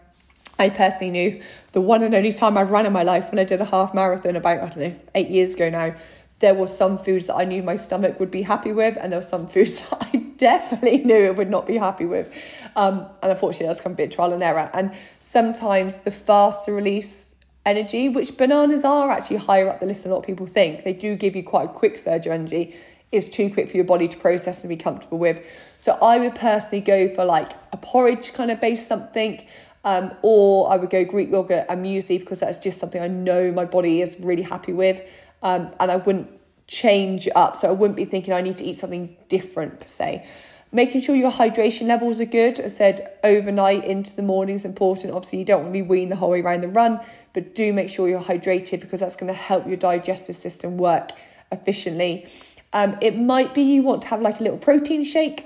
[0.59, 1.41] I personally knew
[1.71, 3.93] the one and only time I've run in my life when I did a half
[3.93, 5.95] marathon about, I don't know, eight years ago now,
[6.39, 9.19] there was some foods that I knew my stomach would be happy with, and there
[9.19, 12.33] were some foods that I definitely knew it would not be happy with.
[12.75, 14.69] Um, and unfortunately, that's come a bit trial and error.
[14.73, 20.11] And sometimes the faster release energy, which bananas are actually higher up the list than
[20.11, 22.75] a lot of people think, they do give you quite a quick surge of energy
[23.11, 25.45] is too quick for your body to process and be comfortable with.
[25.77, 29.45] So I would personally go for like a porridge kind of base something.
[29.83, 33.51] Um, or I would go Greek yogurt and muesli because that's just something I know
[33.51, 35.01] my body is really happy with.
[35.41, 36.29] Um, and I wouldn't
[36.67, 37.55] change up.
[37.55, 40.27] So I wouldn't be thinking I need to eat something different per se.
[40.71, 42.59] Making sure your hydration levels are good.
[42.59, 45.13] I said overnight into the morning is important.
[45.13, 46.99] Obviously, you don't want to be weaning the whole way around the run,
[47.31, 51.11] but do make sure you're hydrated because that's going to help your digestive system work
[51.53, 52.27] efficiently.
[52.73, 55.45] Um, it might be you want to have like a little protein shake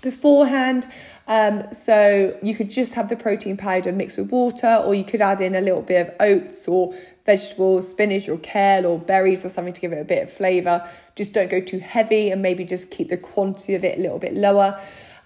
[0.00, 0.86] beforehand.
[1.28, 5.20] Um, so you could just have the protein powder mixed with water, or you could
[5.20, 6.94] add in a little bit of oats or
[7.26, 10.88] vegetables, spinach or kale or berries or something to give it a bit of flavour.
[11.16, 14.18] Just don't go too heavy and maybe just keep the quantity of it a little
[14.18, 14.80] bit lower.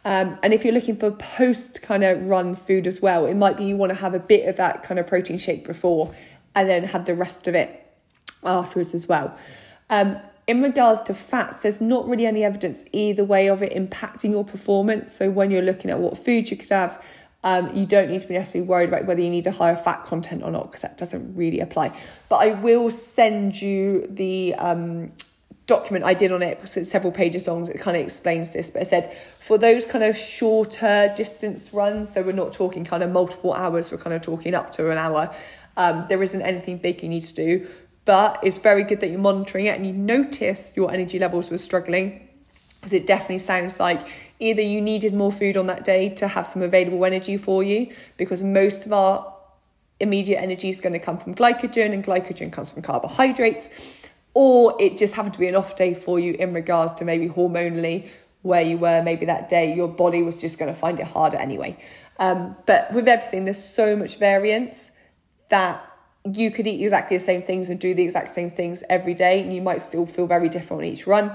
[0.05, 3.57] Um, and if you're looking for post kind of run food as well, it might
[3.57, 6.13] be you want to have a bit of that kind of protein shake before
[6.57, 7.79] and then have the rest of it
[8.43, 9.37] afterwards as well.
[9.89, 14.31] Um, in regards to fats, there's not really any evidence either way of it impacting
[14.31, 15.13] your performance.
[15.13, 17.05] So when you're looking at what food you could have,
[17.45, 20.05] um, you don't need to be necessarily worried about whether you need a higher fat
[20.05, 21.93] content or not because that doesn't really apply.
[22.29, 25.13] But I will send you the um,
[25.67, 27.67] document I did on it because it's several pages long.
[27.69, 28.71] It kind of explains this.
[28.71, 33.03] But I said for those kind of shorter distance runs, so we're not talking kind
[33.03, 35.35] of multiple hours, we're kind of talking up to an hour.
[35.77, 37.69] Um, there isn't anything big you need to do
[38.05, 41.59] but it's very good that you're monitoring it and you notice your energy levels were
[41.59, 42.29] struggling
[42.77, 44.01] because it definitely sounds like
[44.41, 47.93] either you needed more food on that day to have some available energy for you
[48.17, 49.35] because most of our
[50.01, 54.01] immediate energy is going to come from glycogen and glycogen comes from carbohydrates
[54.35, 57.29] or it just happened to be an off day for you in regards to maybe
[57.29, 58.09] hormonally
[58.43, 59.75] where you were maybe that day.
[59.75, 61.77] Your body was just going to find it harder anyway.
[62.19, 64.93] Um, but with everything there's so much variance
[65.49, 65.85] that
[66.25, 69.41] you could eat exactly the same things and do the exact same things every day,
[69.41, 71.33] and you might still feel very different on each run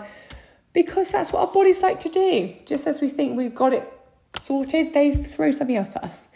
[0.74, 2.54] because that's what our bodies like to do.
[2.66, 3.92] Just as we think we've got it
[4.38, 6.30] sorted, they throw something else at us.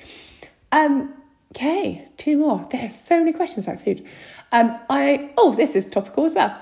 [0.71, 1.13] Um,
[1.51, 2.67] okay, two more.
[2.71, 4.05] There are so many questions about food.
[4.51, 6.59] Um, I oh, this is topical as well.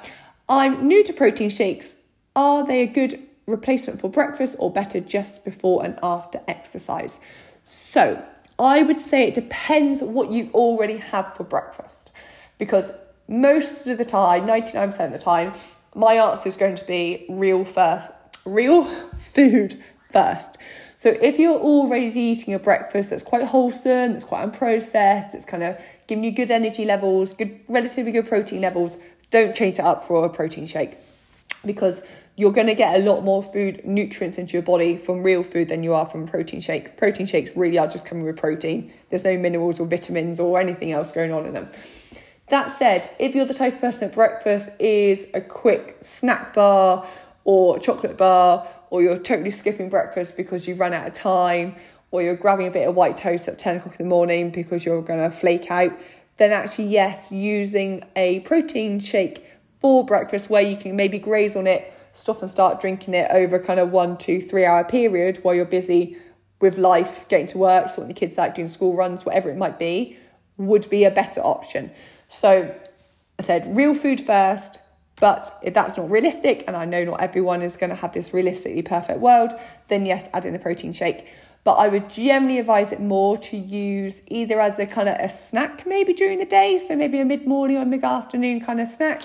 [0.48, 1.98] I'm new to protein shakes.
[2.36, 7.24] Are they a good replacement for breakfast or better just before and after exercise?
[7.64, 8.24] So
[8.60, 12.12] I would say it depends what you already have for breakfast.
[12.58, 12.92] Because
[13.28, 15.54] most of the time, 99% of the time,
[15.96, 18.10] my answer is going to be real first,
[18.46, 18.84] real
[19.18, 20.58] food first.
[20.98, 25.64] So if you're already eating a breakfast that's quite wholesome, that's quite unprocessed, that's kind
[25.64, 28.98] of giving you good energy levels, good relatively good protein levels,
[29.30, 30.98] don't change it up for a protein shake
[31.66, 32.06] because
[32.40, 35.68] you're going to get a lot more food nutrients into your body from real food
[35.68, 36.96] than you are from protein shake.
[36.96, 38.94] Protein shakes really are just coming with protein.
[39.10, 41.68] There's no minerals or vitamins or anything else going on in them.
[42.48, 47.06] That said, if you're the type of person that breakfast is a quick snack bar
[47.44, 51.76] or chocolate bar, or you're totally skipping breakfast because you run out of time,
[52.10, 54.86] or you're grabbing a bit of white toast at 10 o'clock in the morning because
[54.86, 55.92] you're going to flake out,
[56.38, 59.46] then actually, yes, using a protein shake
[59.82, 63.60] for breakfast where you can maybe graze on it stop and start drinking it over
[63.60, 66.18] kind of one, two, three hour period while you're busy
[66.60, 69.80] with life, getting to work, sorting the kids out, doing school runs, whatever it might
[69.80, 70.18] be,
[70.58, 71.92] would be a better option.
[72.28, 72.76] So
[73.40, 74.80] I said real food first,
[75.16, 78.34] but if that's not realistic, and I know not everyone is going to have this
[78.34, 79.54] realistically perfect world,
[79.88, 81.28] then yes, add in the protein shake.
[81.64, 85.28] But I would generally advise it more to use either as a kind of a
[85.28, 88.88] snack maybe during the day, so maybe a mid morning or mid afternoon kind of
[88.88, 89.22] snack,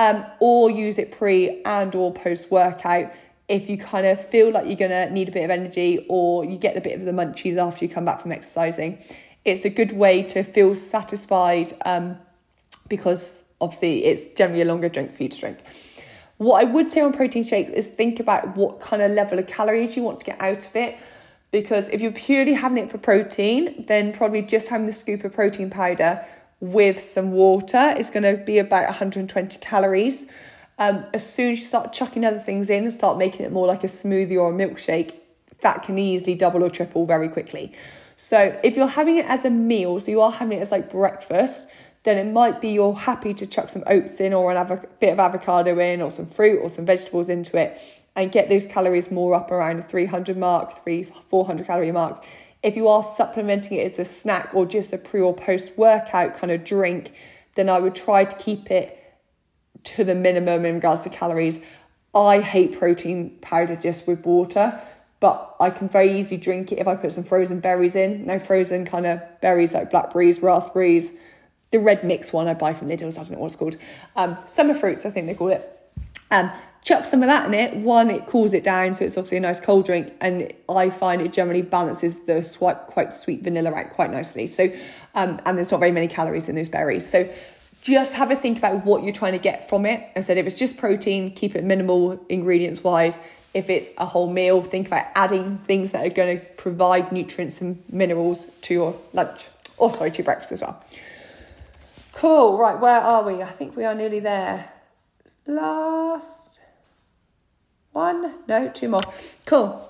[0.00, 3.12] um, or use it pre and or post workout
[3.48, 6.56] if you kind of feel like you're to need a bit of energy or you
[6.56, 8.98] get a bit of the munchies after you come back from exercising.
[9.44, 12.16] It's a good way to feel satisfied um,
[12.88, 15.58] because obviously it's generally a longer drink for you to drink.
[16.38, 19.46] What I would say on protein shakes is think about what kind of level of
[19.46, 20.96] calories you want to get out of it.
[21.50, 25.32] Because if you're purely having it for protein, then probably just having the scoop of
[25.34, 26.24] protein powder
[26.60, 30.26] with some water is going to be about 120 calories.
[30.78, 33.66] Um, as soon as you start chucking other things in and start making it more
[33.66, 35.14] like a smoothie or a milkshake,
[35.60, 37.72] that can easily double or triple very quickly.
[38.16, 40.90] So if you're having it as a meal, so you are having it as like
[40.90, 41.64] breakfast,
[42.02, 45.18] then it might be you're happy to chuck some oats in or a bit of
[45.18, 47.78] avocado in or some fruit or some vegetables into it
[48.16, 52.24] and get those calories more up around the 300 mark, 3 400 calorie mark.
[52.62, 56.34] If you are supplementing it as a snack or just a pre or post workout
[56.34, 57.12] kind of drink,
[57.54, 58.96] then I would try to keep it
[59.84, 61.60] to the minimum in regards to calories.
[62.14, 64.80] I hate protein powder just with water,
[65.20, 68.26] but I can very easily drink it if I put some frozen berries in.
[68.26, 71.12] No frozen kind of berries like blackberries, raspberries,
[71.70, 73.76] the red mix one I buy from Lidl's, I don't know what it's called.
[74.16, 75.78] Um, summer fruits, I think they call it.
[76.30, 76.50] Um,
[76.82, 77.76] chuck some of that in it.
[77.76, 81.20] One, it cools it down, so it's obviously a nice cold drink, and I find
[81.22, 84.46] it generally balances the swipe quite sweet vanilla out quite nicely.
[84.46, 84.72] So,
[85.14, 87.08] um, and there's not very many calories in those berries.
[87.08, 87.28] So,
[87.82, 90.10] just have a think about what you're trying to get from it.
[90.14, 93.18] I said if it's just protein, keep it minimal ingredients wise.
[93.54, 97.60] If it's a whole meal, think about adding things that are going to provide nutrients
[97.60, 100.84] and minerals to your lunch, or sorry, to your breakfast as well.
[102.12, 103.42] Cool, right, where are we?
[103.42, 104.70] I think we are nearly there.
[105.46, 106.49] Last
[107.92, 108.34] one?
[108.46, 109.02] No, two more.
[109.46, 109.88] Cool.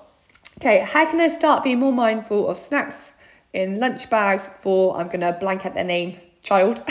[0.57, 3.11] Okay, how can I start being more mindful of snacks
[3.53, 6.83] in lunch bags for, I'm going to blank out their name, child?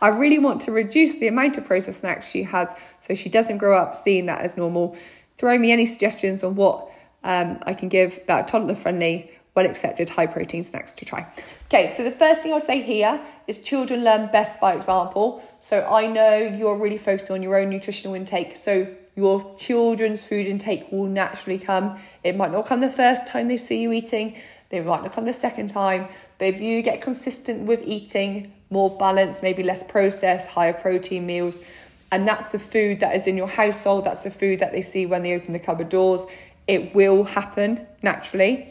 [0.00, 3.58] I really want to reduce the amount of processed snacks she has so she doesn't
[3.58, 4.96] grow up seeing that as normal.
[5.36, 6.88] Throw me any suggestions on what
[7.24, 11.26] um, I can give that toddler friendly, well accepted, high protein snacks to try.
[11.66, 15.42] Okay, so the first thing I'll say here is children learn best by example.
[15.58, 18.56] So I know you're really focused on your own nutritional intake.
[18.56, 21.98] So your children's food intake will naturally come.
[22.24, 24.36] It might not come the first time they see you eating,
[24.70, 28.90] they might not come the second time, but if you get consistent with eating more
[28.96, 31.62] balanced, maybe less processed, higher protein meals,
[32.10, 35.06] and that's the food that is in your household, that's the food that they see
[35.06, 36.24] when they open the cupboard doors,
[36.66, 38.68] it will happen naturally.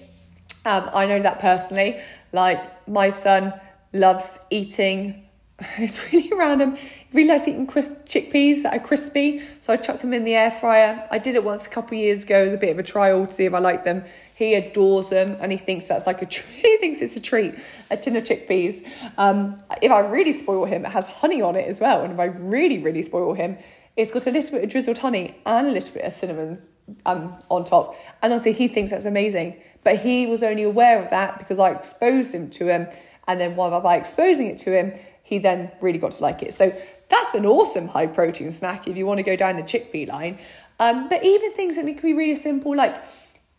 [0.65, 1.99] Um, I know that personally.
[2.31, 3.53] Like my son
[3.93, 5.20] loves eating.
[5.77, 6.77] It's really random.
[7.13, 9.41] Really likes eating crisp chickpeas that are crispy.
[9.59, 11.07] So I chuck them in the air fryer.
[11.11, 13.25] I did it once a couple of years ago as a bit of a trial
[13.25, 14.03] to see if I like them.
[14.33, 16.55] He adores them and he thinks that's like a treat.
[16.61, 17.55] he thinks it's a treat.
[17.89, 18.87] A tin of chickpeas.
[19.17, 22.03] Um, if I really spoil him, it has honey on it as well.
[22.03, 23.57] And if I really, really spoil him,
[23.97, 26.61] it's got a little bit of drizzled honey and a little bit of cinnamon
[27.05, 27.95] um, on top.
[28.21, 29.61] And honestly, he thinks that's amazing.
[29.83, 32.87] But he was only aware of that because I exposed him to him.
[33.27, 34.93] And then while by exposing it to him,
[35.31, 36.53] he then really got to like it.
[36.53, 36.73] So
[37.07, 40.37] that's an awesome high protein snack if you want to go down the chickpea line.
[40.77, 43.01] Um, but even things that can be really simple, like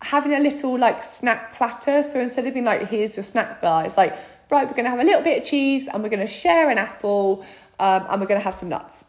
[0.03, 2.03] having a little like snack platter.
[2.03, 4.13] So instead of being like, here's your snack bar, it's like,
[4.51, 6.69] right, we're going to have a little bit of cheese and we're going to share
[6.69, 7.43] an apple
[7.81, 9.07] um, and we're going to have some nuts.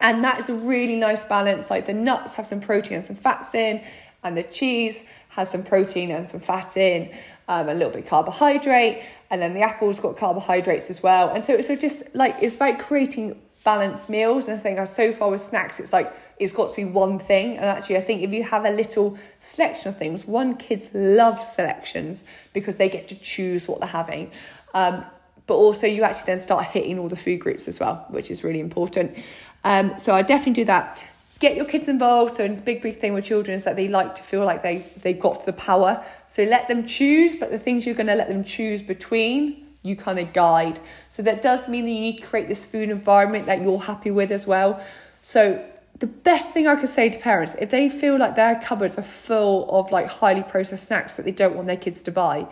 [0.00, 1.70] And that is a really nice balance.
[1.70, 3.80] Like the nuts have some protein and some fats in,
[4.24, 7.14] and the cheese has some protein and some fat in,
[7.46, 9.02] um, a little bit carbohydrate,
[9.34, 11.28] and then the apple's got carbohydrates as well.
[11.30, 14.46] And so, so just like it's about creating balanced meals.
[14.46, 17.56] And I think so far with snacks, it's like it's got to be one thing.
[17.56, 21.42] And actually, I think if you have a little selection of things, one kids love
[21.42, 24.30] selections because they get to choose what they're having.
[24.72, 25.04] Um,
[25.48, 28.44] but also, you actually then start hitting all the food groups as well, which is
[28.44, 29.18] really important.
[29.64, 31.02] Um, so I definitely do that
[31.38, 32.34] get your kids involved.
[32.34, 34.86] So, a big, big thing with children is that they like to feel like they
[35.02, 36.04] they got the power.
[36.26, 39.96] So let them choose, but the things you're going to let them choose between, you
[39.96, 40.80] kind of guide.
[41.08, 44.10] So that does mean that you need to create this food environment that you're happy
[44.10, 44.82] with as well.
[45.22, 45.64] So
[45.98, 49.02] the best thing I could say to parents, if they feel like their cupboards are
[49.02, 52.46] full of like highly processed snacks that they don't want their kids to buy,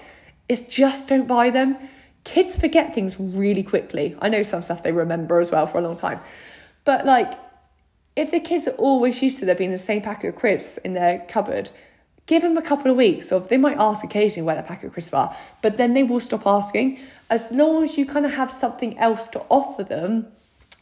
[0.48, 1.76] is just don't buy them.
[2.24, 4.16] Kids forget things really quickly.
[4.20, 6.20] I know some stuff they remember as well for a long time.
[6.84, 7.32] But like
[8.16, 10.94] if the kids are always used to there being the same packet of crisps in
[10.94, 11.70] their cupboard,
[12.26, 14.92] give them a couple of weeks of they might ask occasionally where the packet of
[14.92, 16.98] crisps are, but then they will stop asking.
[17.30, 20.26] As long as you kind of have something else to offer them,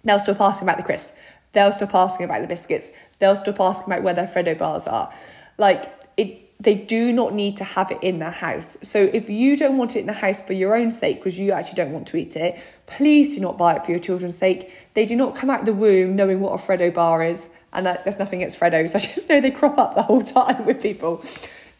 [0.05, 1.16] they'll stop asking about the crisps.
[1.52, 2.90] They'll stop asking about the biscuits.
[3.18, 5.12] They'll stop asking about where their Freddo bars are.
[5.59, 8.76] Like it they do not need to have it in their house.
[8.82, 11.52] So if you don't want it in the house for your own sake, because you
[11.52, 12.61] actually don't want to eat it,
[12.91, 14.70] please do not buy it for your children's sake.
[14.95, 18.05] They do not come out the womb knowing what a Freddo bar is and that,
[18.05, 18.95] there's nothing against Freddos.
[18.95, 21.24] I just know they crop up the whole time with people.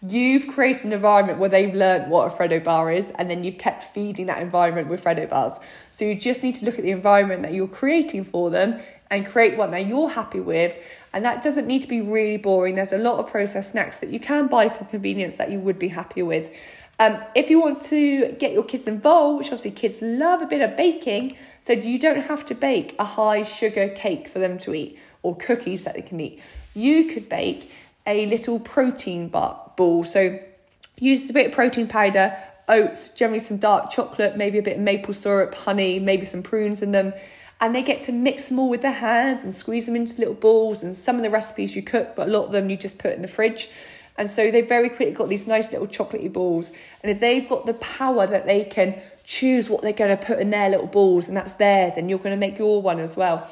[0.07, 3.59] You've created an environment where they've learned what a Freddo bar is, and then you've
[3.59, 5.61] kept feeding that environment with Freddo bars.
[5.91, 8.81] So you just need to look at the environment that you're creating for them
[9.11, 10.79] and create one that you're happy with.
[11.13, 12.77] And that doesn't need to be really boring.
[12.77, 15.79] There's a lot of processed snacks that you can buy for convenience that you would
[15.79, 16.57] be happy with.
[17.01, 20.61] Um, if you want to get your kids involved, which obviously kids love a bit
[20.61, 24.75] of baking, so you don't have to bake a high sugar cake for them to
[24.75, 26.43] eat or cookies that they can eat.
[26.75, 27.73] You could bake
[28.07, 30.05] a little protein bar ball.
[30.05, 30.41] So
[30.99, 32.37] use a bit of protein powder,
[32.69, 36.83] oats, generally some dark chocolate, maybe a bit of maple syrup, honey, maybe some prunes
[36.83, 37.15] in them.
[37.63, 40.35] And they get to mix them all with their hands and squeeze them into little
[40.35, 40.83] balls.
[40.83, 43.15] And some of the recipes you cook, but a lot of them you just put
[43.15, 43.71] in the fridge.
[44.19, 46.73] And so they very quickly got these nice little chocolatey balls.
[47.03, 50.41] And if they've got the power that they can choose what they're going to put
[50.41, 53.17] in their little balls and that's theirs, and you're going to make your one as
[53.17, 53.49] well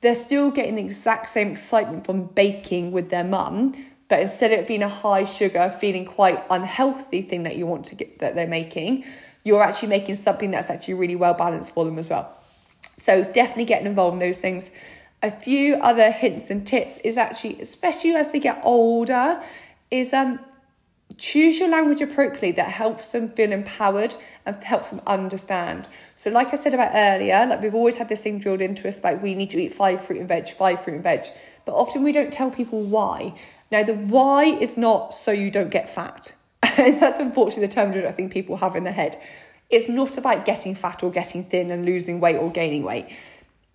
[0.00, 3.74] they're still getting the exact same excitement from baking with their mum,
[4.08, 7.84] but instead of it being a high sugar, feeling quite unhealthy thing that you want
[7.86, 9.04] to get that they're making,
[9.44, 12.32] you're actually making something that's actually really well balanced for them as well.
[12.96, 14.70] So definitely getting involved in those things.
[15.22, 19.42] A few other hints and tips is actually, especially as they get older,
[19.90, 20.40] is um
[21.16, 24.14] choose your language appropriately that helps them feel empowered
[24.44, 25.88] and helps them understand.
[26.14, 29.02] So, like I said about earlier, like we've always had this thing drilled into us
[29.02, 31.24] like we need to eat five fruit and veg, five fruit and veg,
[31.64, 33.34] but often we don't tell people why.
[33.70, 36.34] Now, the why is not so you don't get fat.
[36.76, 39.20] that's unfortunately the term that I think people have in their head.
[39.70, 43.06] It's not about getting fat or getting thin and losing weight or gaining weight.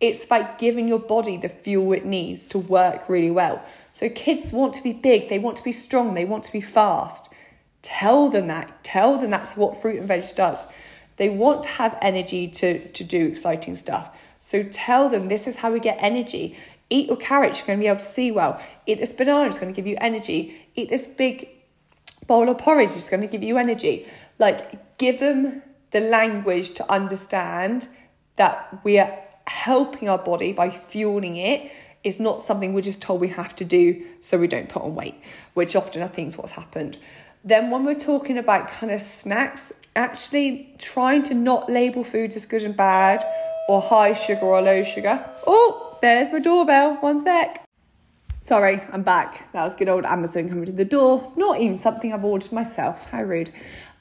[0.03, 3.63] It's about giving your body the fuel it needs to work really well.
[3.93, 6.59] So kids want to be big, they want to be strong, they want to be
[6.59, 7.33] fast.
[7.81, 8.83] Tell them that.
[8.83, 10.73] Tell them that's what fruit and veg does.
[11.15, 14.19] They want to have energy to, to do exciting stuff.
[14.41, 16.57] So tell them this is how we get energy.
[16.89, 18.61] Eat your carrot, you're going to be able to see well.
[18.85, 20.67] Eat this banana, it's going to give you energy.
[20.75, 21.47] Eat this big
[22.27, 24.05] bowl of porridge, it's going to give you energy.
[24.37, 27.87] Like, give them the language to understand
[28.35, 31.71] that we are helping our body by fueling it
[32.03, 34.95] is not something we're just told we have to do so we don't put on
[34.95, 35.15] weight,
[35.53, 36.97] which often I think is what's happened.
[37.45, 42.45] Then, when we're talking about kind of snacks, actually trying to not label foods as
[42.45, 43.23] good and bad
[43.67, 45.23] or high sugar or low sugar.
[45.45, 46.95] Oh, there's my doorbell.
[46.95, 47.65] One sec.
[48.41, 49.51] Sorry, I'm back.
[49.53, 51.31] That was good old Amazon coming to the door.
[51.35, 53.09] Not even something I've ordered myself.
[53.09, 53.51] How rude.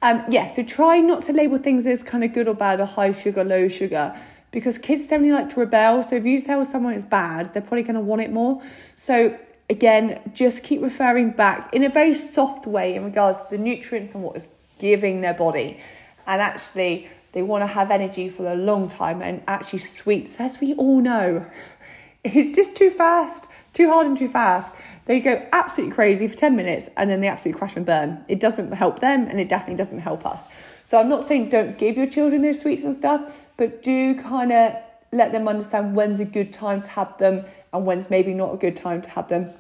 [0.02, 2.86] Um, yeah, so try not to label things as kind of good or bad or
[2.86, 4.16] high sugar, low sugar
[4.52, 6.02] because kids definitely like to rebel.
[6.04, 8.62] So if you tell someone it's bad, they're probably going to want it more.
[8.94, 9.36] So
[9.68, 14.14] again, just keep referring back in a very soft way in regards to the nutrients
[14.14, 14.46] and what is
[14.78, 15.80] giving their body.
[16.26, 19.22] And actually, they want to have energy for a long time.
[19.22, 21.46] And actually, sweets, as we all know,
[22.24, 24.76] is just too fast, too hard and too fast.
[25.06, 28.24] They go absolutely crazy for 10 minutes and then they absolutely crash and burn.
[28.28, 30.46] It doesn't help them and it definitely doesn't help us.
[30.84, 34.50] So I'm not saying don't give your children those sweets and stuff, but do kind
[34.50, 34.74] of
[35.12, 38.56] let them understand when's a good time to have them and when's maybe not a
[38.56, 39.50] good time to have them.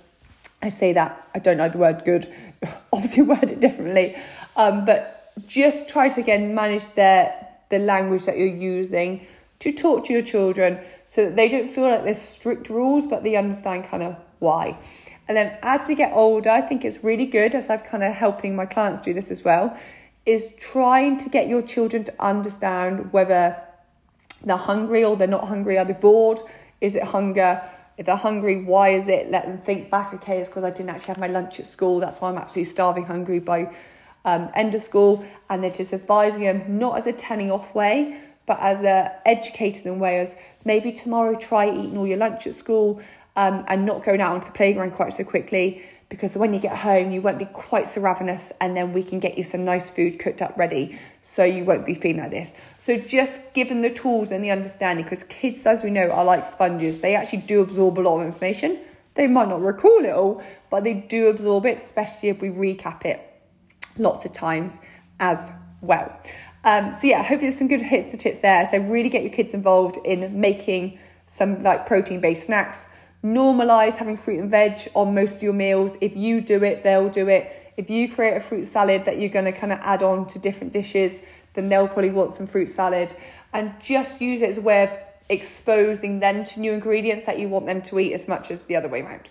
[0.60, 2.26] I say that, I don't know the word good,
[2.92, 4.16] obviously word it differently,
[4.56, 9.24] um, but just try to again manage their the language that you're using
[9.60, 13.22] to talk to your children so that they don't feel like there's strict rules, but
[13.22, 14.76] they understand kind of why.
[15.28, 18.12] And then as they get older, I think it's really good, as I've kind of
[18.12, 19.78] helping my clients do this as well,
[20.26, 23.62] is trying to get your children to understand whether
[24.44, 25.78] they're hungry or they're not hungry.
[25.78, 26.40] Are they bored?
[26.80, 27.62] Is it hunger?
[27.96, 29.30] If they're hungry, why is it?
[29.30, 32.00] Let them think back, okay, it's because I didn't actually have my lunch at school.
[32.00, 33.72] That's why I'm absolutely starving hungry by
[34.24, 35.24] um, end of school.
[35.50, 39.84] And they're just advising them, not as a telling off way, but as a educating
[39.84, 43.00] them way as maybe tomorrow try eating all your lunch at school
[43.36, 45.82] um, and not going out onto the playground quite so quickly
[46.12, 49.18] because when you get home you won't be quite so ravenous and then we can
[49.18, 50.98] get you some nice food cooked up ready.
[51.22, 52.52] So you won't be feeling like this.
[52.76, 56.22] So just give them the tools and the understanding because kids as we know are
[56.22, 57.00] like sponges.
[57.00, 58.78] They actually do absorb a lot of information.
[59.14, 63.06] They might not recall it all but they do absorb it especially if we recap
[63.06, 63.18] it
[63.96, 64.78] lots of times
[65.18, 65.50] as
[65.80, 66.14] well.
[66.62, 68.66] Um, so yeah hopefully, there's some good hits and tips there.
[68.66, 72.90] So really get your kids involved in making some like protein based snacks
[73.24, 75.96] Normalize having fruit and veg on most of your meals.
[76.00, 77.72] If you do it, they'll do it.
[77.76, 80.38] If you create a fruit salad that you're going to kind of add on to
[80.38, 81.22] different dishes,
[81.54, 83.14] then they'll probably want some fruit salad.
[83.52, 84.90] And just use it as a way of
[85.28, 88.76] exposing them to new ingredients that you want them to eat as much as the
[88.76, 89.30] other way around.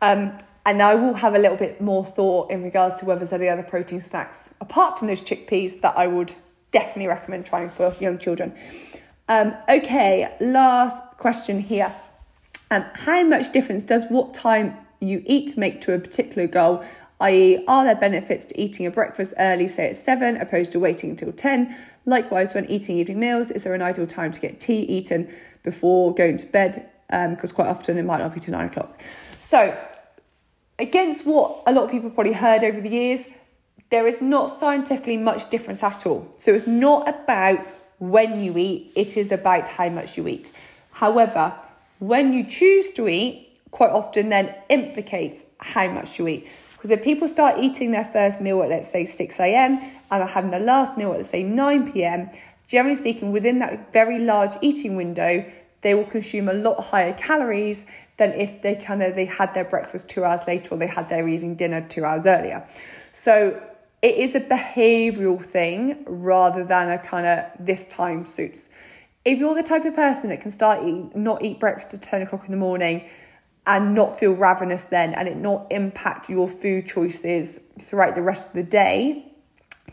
[0.00, 3.32] Um, and I will have a little bit more thought in regards to whether there's
[3.32, 6.34] any other protein snacks apart from those chickpeas that I would
[6.72, 8.54] definitely recommend trying for young children.
[9.28, 11.94] Um, okay, last question here.
[12.70, 16.84] Um, how much difference does what time you eat make to a particular goal?
[17.20, 21.10] i.e., are there benefits to eating a breakfast early, say at 7, opposed to waiting
[21.10, 21.74] until 10?
[22.04, 26.14] Likewise, when eating evening meals, is there an ideal time to get tea eaten before
[26.14, 26.88] going to bed?
[27.08, 29.00] Because um, quite often it might not be till 9 o'clock.
[29.38, 29.76] So,
[30.78, 33.30] against what a lot of people probably heard over the years,
[33.90, 36.34] there is not scientifically much difference at all.
[36.38, 37.66] So, it's not about
[37.98, 40.52] when you eat, it is about how much you eat.
[40.92, 41.54] However,
[41.98, 46.48] when you choose to eat, quite often then implicates how much you eat.
[46.72, 49.78] Because if people start eating their first meal at, let's say, 6 a.m.
[50.10, 52.30] and are having their last meal at, let's say, 9 p.m.,
[52.66, 55.44] generally speaking, within that very large eating window,
[55.82, 57.86] they will consume a lot higher calories
[58.16, 61.08] than if they kind of they had their breakfast two hours later or they had
[61.08, 62.66] their evening dinner two hours earlier.
[63.12, 63.62] So
[64.02, 68.68] it is a behavioural thing rather than a kind of this time suits.
[69.26, 72.22] If you're the type of person that can start eat, not eat breakfast at 10
[72.22, 73.08] o'clock in the morning
[73.66, 78.46] and not feel ravenous then and it not impact your food choices throughout the rest
[78.46, 79.32] of the day,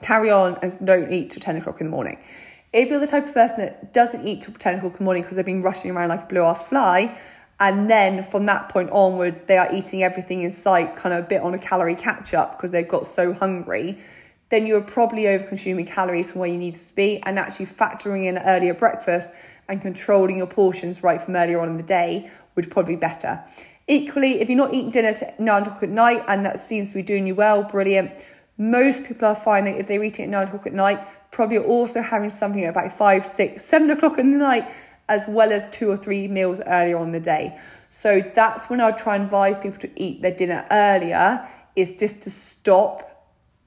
[0.04, 2.20] carry on and don't eat till 10 o'clock in the morning.
[2.74, 5.24] If you're the type of person that doesn't eat till 10 o'clock in the morning
[5.24, 7.18] because they've been rushing around like a blue ass fly,
[7.60, 11.28] and then from that point onwards, they are eating everything in sight, kind of a
[11.28, 13.98] bit on a calorie catch up because they've got so hungry,
[14.54, 18.26] then you're probably over consuming calories from where you need to be and actually factoring
[18.26, 19.34] in earlier breakfast
[19.68, 23.44] and controlling your portions right from earlier on in the day would probably be better.
[23.88, 26.94] Equally, if you're not eating dinner at nine o'clock at night and that seems to
[26.94, 28.12] be doing you well, brilliant.
[28.60, 31.00] Most people are finding if they're eating at nine o'clock at night,
[31.32, 34.72] probably also having something at about five, six, seven o'clock in the night,
[35.10, 37.58] as well as two or three meals earlier on the day.
[37.90, 42.22] So that's when I try and advise people to eat their dinner earlier, is just
[42.22, 43.10] to stop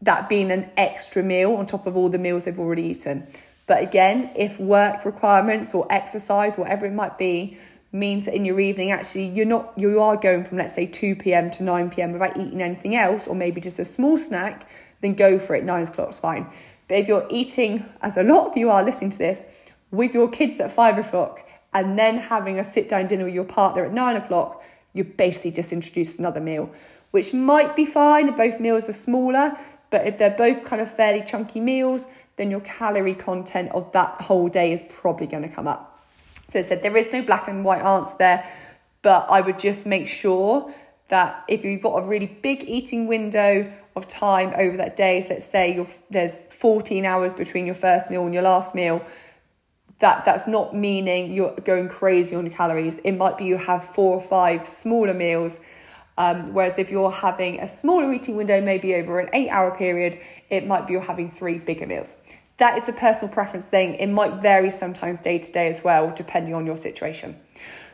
[0.03, 3.27] that being an extra meal on top of all the meals they've already eaten.
[3.67, 7.59] But again, if work requirements or exercise, whatever it might be,
[7.93, 11.17] means that in your evening actually you're not you are going from let's say 2
[11.17, 11.51] p.m.
[11.51, 12.13] to 9 p.m.
[12.13, 14.69] without eating anything else, or maybe just a small snack,
[15.01, 15.65] then go for it.
[15.65, 16.47] Nine o'clock's fine.
[16.89, 19.45] But if you're eating, as a lot of you are listening to this,
[19.91, 21.43] with your kids at five o'clock
[21.73, 25.51] and then having a sit down dinner with your partner at nine o'clock, you basically
[25.51, 26.71] just introduced another meal,
[27.11, 29.57] which might be fine if both meals are smaller,
[29.91, 32.07] but if they're both kind of fairly chunky meals,
[32.37, 36.05] then your calorie content of that whole day is probably going to come up.
[36.49, 38.51] So I said there is no black and white answer there,
[39.03, 40.73] but I would just make sure
[41.09, 45.35] that if you've got a really big eating window of time over that day, so
[45.35, 49.05] let's say you there's 14 hours between your first meal and your last meal,
[49.99, 52.99] that that's not meaning you're going crazy on your calories.
[52.99, 55.61] It might be you have four or five smaller meals.
[56.19, 60.19] Um, whereas if you're having a smaller eating window, maybe over an eight hour period,
[60.49, 62.19] it might be you're having three bigger meals
[62.59, 63.95] that is a personal preference thing.
[63.95, 67.37] It might vary sometimes day to day as well, depending on your situation.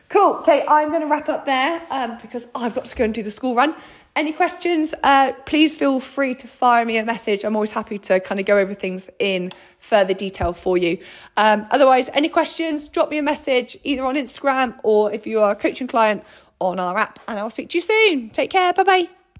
[0.09, 0.35] Cool.
[0.35, 3.23] Okay, I'm going to wrap up there um, because I've got to go and do
[3.23, 3.75] the school run.
[4.15, 4.93] Any questions?
[5.01, 7.43] Uh, please feel free to fire me a message.
[7.43, 10.99] I'm always happy to kind of go over things in further detail for you.
[11.35, 15.53] Um, otherwise, any questions, drop me a message either on Instagram or if you are
[15.53, 16.23] a coaching client
[16.59, 18.29] on our app, and I'll speak to you soon.
[18.29, 18.73] Take care.
[18.73, 19.22] Bye bye.